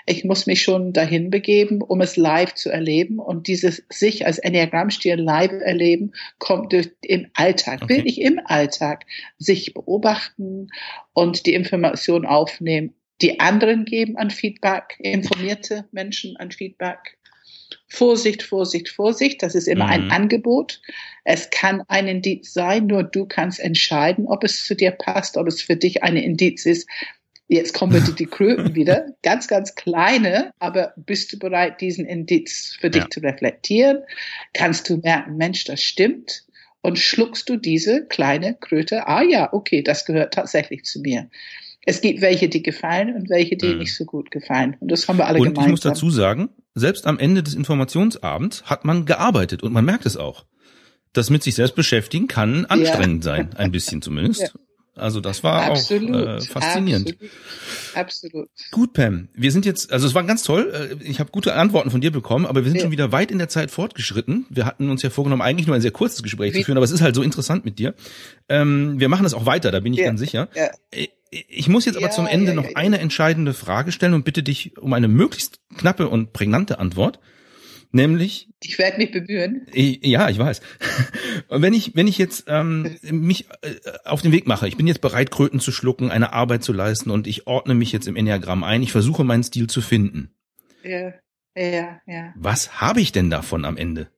ich 0.06 0.24
muss 0.24 0.48
mich 0.48 0.62
schon 0.62 0.94
dahin 0.94 1.30
begeben, 1.30 1.82
um 1.82 2.02
es 2.02 2.18
live 2.18 2.54
zu 2.54 2.70
erleben. 2.70 3.20
Und 3.20 3.48
dieses 3.48 3.84
sich 3.90 4.26
als 4.26 4.38
Enneagrammstil 4.38 5.16
live 5.16 5.52
erleben 5.52 6.14
kommt 6.40 6.74
durch 6.74 6.92
im 7.02 7.28
Alltag, 7.34 7.82
okay. 7.84 7.98
wirklich 7.98 8.22
im 8.22 8.40
Alltag, 8.46 9.06
sich 9.38 9.74
beobachten 9.74 10.70
und 11.14 11.46
die 11.46 11.54
Information 11.54 12.26
aufnehmen. 12.26 12.94
Die 13.22 13.40
anderen 13.40 13.86
geben 13.86 14.18
an 14.18 14.30
Feedback, 14.30 14.98
informierte 15.00 15.88
Menschen 15.92 16.36
an 16.38 16.52
Feedback 16.52 17.15
Vorsicht, 17.88 18.44
Vorsicht, 18.44 18.90
Vorsicht. 18.90 19.42
Das 19.44 19.56
ist 19.56 19.68
immer 19.68 19.86
mhm. 19.86 19.92
ein 19.92 20.12
Angebot. 20.12 20.82
Es 21.24 21.50
kann 21.50 21.84
ein 21.88 22.08
Indiz 22.08 22.54
sein, 22.54 22.88
nur 22.88 23.04
du 23.04 23.26
kannst 23.26 23.60
entscheiden, 23.60 24.28
ob 24.28 24.44
es 24.44 24.66
zu 24.66 24.76
dir 24.76 24.92
passt, 24.92 25.38
ob 25.38 25.48
es 25.48 25.62
für 25.62 25.76
dich 25.76 26.04
ein 26.04 26.18
Indiz 26.18 26.66
ist. 26.66 26.88
Jetzt 27.48 27.74
kommen 27.74 27.94
wir 27.94 28.02
die 28.02 28.26
Kröten 28.26 28.76
wieder. 28.76 29.14
Ganz, 29.22 29.48
ganz 29.48 29.76
kleine, 29.76 30.52
aber 30.60 30.94
bist 30.98 31.32
du 31.34 31.40
bereit, 31.40 31.80
diesen 31.82 32.06
Indiz 32.06 32.78
für 32.80 32.90
dich 32.90 33.04
ja. 33.04 33.10
zu 33.10 33.20
reflektieren? 33.20 34.00
Kannst 34.54 34.90
du 34.90 34.98
merken, 34.98 35.38
Mensch, 35.38 35.64
das 35.66 35.82
stimmt? 35.82 36.44
Und 36.82 37.00
schluckst 37.00 37.50
du 37.50 37.58
diese 37.58 38.06
kleine 38.06 38.56
Kröte? 38.56 39.08
Ah 39.08 39.24
ja, 39.24 39.52
okay, 39.54 39.82
das 39.82 40.06
gehört 40.06 40.34
tatsächlich 40.34 40.84
zu 40.84 41.00
mir 41.00 41.30
es 41.86 42.02
gibt 42.02 42.22
welche, 42.22 42.50
die 42.50 42.64
gefallen 42.64 43.16
und 43.16 43.30
welche, 43.30 43.56
die 43.56 43.68
mhm. 43.68 43.80
nicht 43.80 43.96
so 43.96 44.06
gut 44.06 44.32
gefallen. 44.32 44.76
Und 44.80 44.92
das 44.92 45.08
haben 45.08 45.18
wir 45.18 45.28
alle 45.28 45.40
und 45.40 45.46
gemeinsam. 45.46 45.64
Und 45.64 45.68
ich 45.68 45.72
muss 45.72 45.82
dazu 45.82 46.10
sagen, 46.10 46.50
selbst 46.76 47.08
am 47.08 47.18
Ende 47.18 47.42
des 47.42 47.56
Informationsabends 47.56 48.64
hat 48.64 48.86
man 48.86 49.06
gearbeitet 49.06 49.64
und 49.64 49.74
man 49.74 49.86
merkt 49.86 50.06
es 50.06 50.18
auch. 50.18 50.46
Das 51.14 51.30
mit 51.30 51.42
sich 51.42 51.56
selbst 51.56 51.76
beschäftigen 51.76 52.28
kann 52.28 52.66
anstrengend 52.66 53.24
ja. 53.26 53.32
sein, 53.32 53.54
ein 53.56 53.72
bisschen 53.72 54.02
zumindest. 54.04 54.42
Ja. 54.42 54.50
Also 54.96 55.22
das 55.22 55.44
war 55.44 55.64
absolut, 55.64 56.12
auch 56.12 56.36
äh, 56.36 56.42
faszinierend. 56.42 57.14
Absolut, 57.14 57.32
absolut. 57.96 58.50
Gut, 58.72 58.94
Pam. 58.94 59.30
Wir 59.34 59.52
sind 59.52 59.66
jetzt, 59.66 59.92
also 59.92 60.08
es 60.08 60.14
war 60.14 60.24
ganz 60.24 60.44
toll. 60.44 60.72
Äh, 60.74 61.04
ich 61.04 61.20
habe 61.20 61.32
gute 61.32 61.54
Antworten 61.54 61.92
von 61.92 62.02
dir 62.02 62.12
bekommen, 62.12 62.46
aber 62.46 62.64
wir 62.64 62.70
sind 62.70 62.78
ja. 62.78 62.84
schon 62.84 62.92
wieder 62.92 63.12
weit 63.12 63.32
in 63.32 63.38
der 63.38 63.50
Zeit 63.50 63.72
fortgeschritten. 63.72 64.46
Wir 64.50 64.66
hatten 64.66 64.90
uns 64.90 65.02
ja 65.02 65.10
vorgenommen, 65.10 65.42
eigentlich 65.42 65.68
nur 65.68 65.76
ein 65.76 65.82
sehr 65.82 65.92
kurzes 65.92 66.24
Gespräch 66.24 66.54
Wie? 66.54 66.60
zu 66.60 66.66
führen, 66.66 66.78
aber 66.78 66.86
es 66.86 66.92
ist 66.92 67.02
halt 67.02 67.16
so 67.16 67.22
interessant 67.22 67.66
mit 67.66 67.80
dir. 67.80 67.94
Ähm, 68.50 69.00
wir 69.00 69.10
machen 69.10 69.24
das 69.24 69.34
auch 69.34 69.46
weiter, 69.46 69.72
da 69.72 69.80
bin 69.80 69.94
ich 69.94 70.00
ja. 70.00 70.06
ganz 70.06 70.20
sicher. 70.20 70.50
Ja. 70.56 70.70
Äh, 70.92 71.08
ich 71.32 71.68
muss 71.68 71.86
jetzt 71.86 71.98
aber 71.98 72.12
zum 72.12 72.28
Ende 72.28 72.54
noch 72.54 72.76
eine 72.76 73.00
entscheidende 73.00 73.54
Frage 73.54 73.92
stellen 73.92 74.14
und 74.14 74.24
bitte 74.24 74.42
dich 74.42 74.78
um 74.78 74.94
eine 74.94 75.08
möglichst 75.08 75.60
knappe 75.78 76.08
und 76.08 76.32
prägnante 76.32 76.80
Antwort. 76.80 77.20
Nämlich. 77.96 78.50
Ich 78.62 78.78
werde 78.78 78.98
mich 78.98 79.12
bemühen. 79.12 79.68
Ja, 79.74 80.30
ich 80.30 80.38
weiß. 80.38 80.60
Wenn 81.50 81.74
ich, 81.74 81.96
wenn 81.96 82.08
ich 82.08 82.18
jetzt 82.18 82.44
ähm, 82.48 82.98
mich 83.04 83.46
äh, 83.62 83.76
auf 84.04 84.22
den 84.22 84.34
Weg 84.34 84.48
mache, 84.48 84.68
ich 84.68 84.76
bin 84.76 84.86
jetzt 84.86 85.00
bereit, 85.00 85.32
Kröten 85.32 85.62
zu 85.62 85.72
schlucken, 85.72 86.12
eine 86.12 86.34
Arbeit 86.34 86.64
zu 86.64 86.74
leisten 86.74 87.10
und 87.10 87.26
ich 87.26 87.48
ordne 87.48 87.74
mich 87.74 87.94
jetzt 87.94 88.08
im 88.08 88.18
Enneagramm 88.18 88.66
ein, 88.66 88.84
ich 88.84 88.92
versuche 88.92 89.24
meinen 89.24 89.44
Stil 89.44 89.68
zu 89.68 89.80
finden. 89.80 90.34
Ja, 90.84 91.14
ja, 91.56 92.02
ja. 92.06 92.34
Was 92.36 92.82
habe 92.82 93.00
ich 93.00 93.14
denn 93.14 93.30
davon 93.30 93.64
am 93.64 93.78
Ende? 93.78 94.10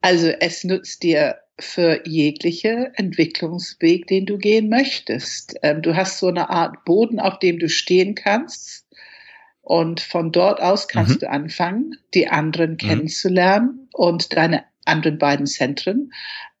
Also 0.00 0.28
es 0.28 0.64
nutzt 0.64 1.02
dir 1.02 1.36
für 1.58 2.06
jegliche 2.06 2.92
Entwicklungsweg, 2.94 4.06
den 4.06 4.24
du 4.24 4.38
gehen 4.38 4.70
möchtest. 4.70 5.56
Ähm, 5.62 5.82
du 5.82 5.94
hast 5.94 6.20
so 6.20 6.28
eine 6.28 6.48
Art 6.48 6.84
Boden, 6.86 7.20
auf 7.20 7.38
dem 7.38 7.58
du 7.58 7.68
stehen 7.68 8.14
kannst 8.14 8.83
und 9.64 10.00
von 10.00 10.30
dort 10.30 10.60
aus 10.60 10.88
kannst 10.88 11.16
mhm. 11.16 11.18
du 11.20 11.30
anfangen, 11.30 11.96
die 12.12 12.28
anderen 12.28 12.72
mhm. 12.72 12.76
kennenzulernen 12.76 13.88
und 13.92 14.36
deine 14.36 14.64
anderen 14.84 15.18
beiden 15.18 15.46
Zentren, 15.46 16.12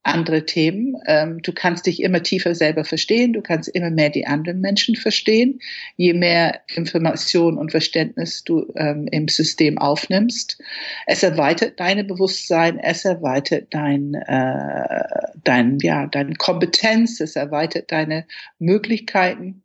andere 0.02 0.44
Themen. 0.46 0.96
Ähm, 1.06 1.40
du 1.42 1.52
kannst 1.52 1.86
dich 1.86 2.02
immer 2.02 2.22
tiefer 2.22 2.54
selber 2.54 2.84
verstehen, 2.84 3.32
du 3.32 3.42
kannst 3.42 3.68
immer 3.68 3.90
mehr 3.90 4.10
die 4.10 4.26
anderen 4.26 4.60
Menschen 4.60 4.96
verstehen. 4.96 5.60
Je 5.96 6.14
mehr 6.14 6.60
Information 6.74 7.58
und 7.58 7.70
Verständnis 7.70 8.44
du 8.44 8.72
ähm, 8.76 9.06
im 9.10 9.28
System 9.28 9.78
aufnimmst, 9.78 10.58
es 11.06 11.22
erweitert 11.22 11.80
deine 11.80 12.04
Bewusstsein, 12.04 12.78
es 12.78 13.04
erweitert 13.04 13.68
dein, 13.70 14.14
äh, 14.14 15.04
dein, 15.42 15.78
ja, 15.80 16.06
deine 16.06 16.34
Kompetenz, 16.34 17.20
es 17.20 17.36
erweitert 17.36 17.90
deine 17.90 18.26
Möglichkeiten 18.58 19.62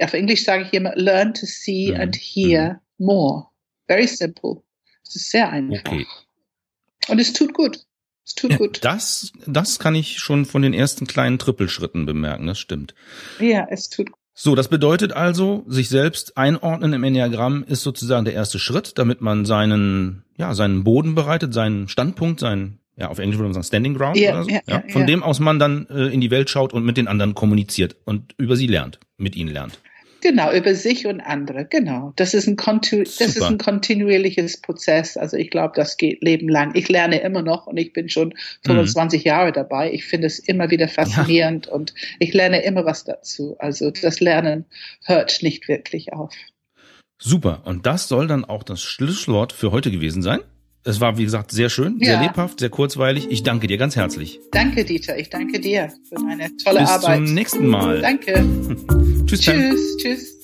auf 0.00 0.14
Englisch 0.14 0.44
sage 0.44 0.64
ich 0.64 0.72
immer, 0.72 0.92
learn 0.96 1.34
to 1.34 1.46
see 1.46 1.92
mhm. 1.92 2.00
and 2.00 2.16
hear 2.16 2.80
mhm. 2.98 3.06
more. 3.06 3.46
Very 3.86 4.06
simple. 4.06 4.62
Es 5.06 5.16
ist 5.16 5.30
sehr 5.30 5.50
einfach. 5.50 5.80
Okay. 5.80 6.06
Und 7.08 7.18
es 7.18 7.32
tut 7.32 7.54
gut. 7.54 7.80
Es 8.24 8.34
tut 8.34 8.52
ja, 8.52 8.56
gut. 8.58 8.84
Das, 8.84 9.32
das 9.46 9.78
kann 9.78 9.94
ich 9.94 10.18
schon 10.18 10.44
von 10.44 10.62
den 10.62 10.72
ersten 10.72 11.06
kleinen 11.06 11.38
Trippelschritten 11.38 12.06
bemerken, 12.06 12.46
das 12.46 12.60
stimmt. 12.60 12.94
Ja, 13.40 13.66
es 13.68 13.88
tut 13.88 14.12
gut. 14.12 14.20
So, 14.32 14.54
das 14.54 14.68
bedeutet 14.68 15.12
also, 15.12 15.64
sich 15.66 15.88
selbst 15.88 16.36
einordnen 16.38 16.92
im 16.92 17.04
Enneagramm 17.04 17.64
ist 17.64 17.82
sozusagen 17.82 18.24
der 18.24 18.34
erste 18.34 18.58
Schritt, 18.58 18.96
damit 18.96 19.20
man 19.20 19.44
seinen, 19.44 20.24
ja, 20.38 20.54
seinen 20.54 20.84
Boden 20.84 21.14
bereitet, 21.14 21.52
seinen 21.52 21.88
Standpunkt, 21.88 22.40
seinen, 22.40 22.78
ja, 22.96 23.08
auf 23.08 23.18
Englisch 23.18 23.36
würde 23.38 23.48
man 23.48 23.54
sagen 23.54 23.64
Standing 23.64 23.94
Ground 23.94 24.16
ja, 24.16 24.32
oder 24.32 24.44
so, 24.44 24.50
ja, 24.50 24.60
ja, 24.66 24.82
von 24.88 25.06
dem 25.06 25.22
aus 25.22 25.40
man 25.40 25.58
dann 25.58 25.88
äh, 25.88 26.06
in 26.06 26.20
die 26.20 26.30
Welt 26.30 26.48
schaut 26.48 26.72
und 26.72 26.84
mit 26.84 26.96
den 26.96 27.08
anderen 27.08 27.34
kommuniziert 27.34 27.96
und 28.04 28.34
über 28.38 28.56
sie 28.56 28.68
lernt, 28.68 29.00
mit 29.18 29.36
ihnen 29.36 29.52
lernt. 29.52 29.78
Genau, 30.20 30.52
über 30.52 30.74
sich 30.74 31.06
und 31.06 31.20
andere, 31.20 31.64
genau. 31.64 32.12
Das 32.16 32.34
ist 32.34 32.46
ein, 32.46 32.56
Kontu 32.56 33.04
das 33.04 33.20
ist 33.20 33.42
ein 33.42 33.58
kontinuierliches 33.58 34.60
Prozess. 34.60 35.16
Also 35.16 35.36
ich 35.36 35.50
glaube, 35.50 35.72
das 35.76 35.96
geht 35.96 36.22
lebenlang. 36.22 36.72
Ich 36.74 36.88
lerne 36.88 37.20
immer 37.20 37.42
noch 37.42 37.66
und 37.66 37.76
ich 37.76 37.92
bin 37.92 38.08
schon 38.08 38.34
25 38.66 39.24
mhm. 39.24 39.28
Jahre 39.28 39.52
dabei. 39.52 39.92
Ich 39.92 40.04
finde 40.04 40.26
es 40.26 40.38
immer 40.38 40.70
wieder 40.70 40.88
faszinierend 40.88 41.66
ja. 41.66 41.72
und 41.72 41.94
ich 42.18 42.34
lerne 42.34 42.62
immer 42.62 42.84
was 42.84 43.04
dazu. 43.04 43.56
Also 43.58 43.90
das 43.90 44.20
Lernen 44.20 44.66
hört 45.04 45.42
nicht 45.42 45.68
wirklich 45.68 46.12
auf. 46.12 46.34
Super. 47.18 47.62
Und 47.64 47.86
das 47.86 48.08
soll 48.08 48.26
dann 48.26 48.44
auch 48.44 48.62
das 48.62 48.82
Schlusswort 48.82 49.52
für 49.52 49.72
heute 49.72 49.90
gewesen 49.90 50.22
sein. 50.22 50.40
Es 50.82 51.00
war, 51.00 51.18
wie 51.18 51.24
gesagt, 51.24 51.50
sehr 51.50 51.68
schön, 51.68 51.98
ja. 52.00 52.12
sehr 52.12 52.22
lebhaft, 52.22 52.60
sehr 52.60 52.70
kurzweilig. 52.70 53.26
Ich 53.30 53.42
danke 53.42 53.66
dir 53.66 53.76
ganz 53.76 53.96
herzlich. 53.96 54.40
Danke, 54.50 54.84
Dieter. 54.84 55.18
Ich 55.18 55.28
danke 55.28 55.60
dir 55.60 55.92
für 56.08 56.14
deine 56.14 56.56
tolle 56.56 56.80
Bis 56.80 56.88
Arbeit. 56.88 57.20
Bis 57.20 57.28
zum 57.28 57.34
nächsten 57.34 57.66
Mal. 57.66 58.00
Danke. 58.00 58.32
tschüss. 59.26 59.40
Tschüss. 59.40 59.96
Tschüss. 59.98 60.39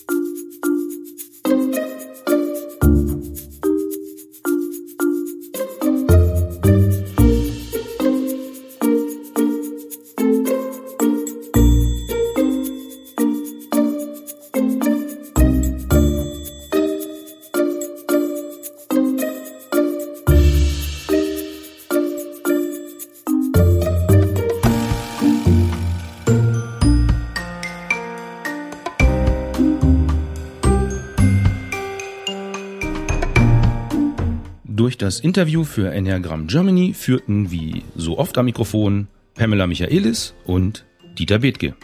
Das 35.06 35.20
Interview 35.20 35.62
für 35.62 35.92
Enneagram 35.92 36.48
Germany 36.48 36.92
führten 36.92 37.52
wie 37.52 37.84
so 37.94 38.18
oft 38.18 38.36
am 38.38 38.46
Mikrofon 38.46 39.06
Pamela 39.34 39.68
Michaelis 39.68 40.34
und 40.44 40.84
Dieter 41.16 41.38
Bethke. 41.38 41.76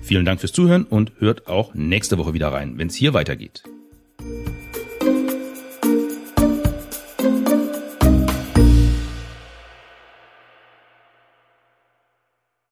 Vielen 0.00 0.24
Dank 0.24 0.40
fürs 0.40 0.54
Zuhören 0.54 0.84
und 0.84 1.12
hört 1.18 1.46
auch 1.46 1.74
nächste 1.74 2.16
Woche 2.16 2.32
wieder 2.32 2.48
rein, 2.48 2.78
wenn 2.78 2.86
es 2.86 2.94
hier 2.94 3.12
weitergeht. 3.12 3.64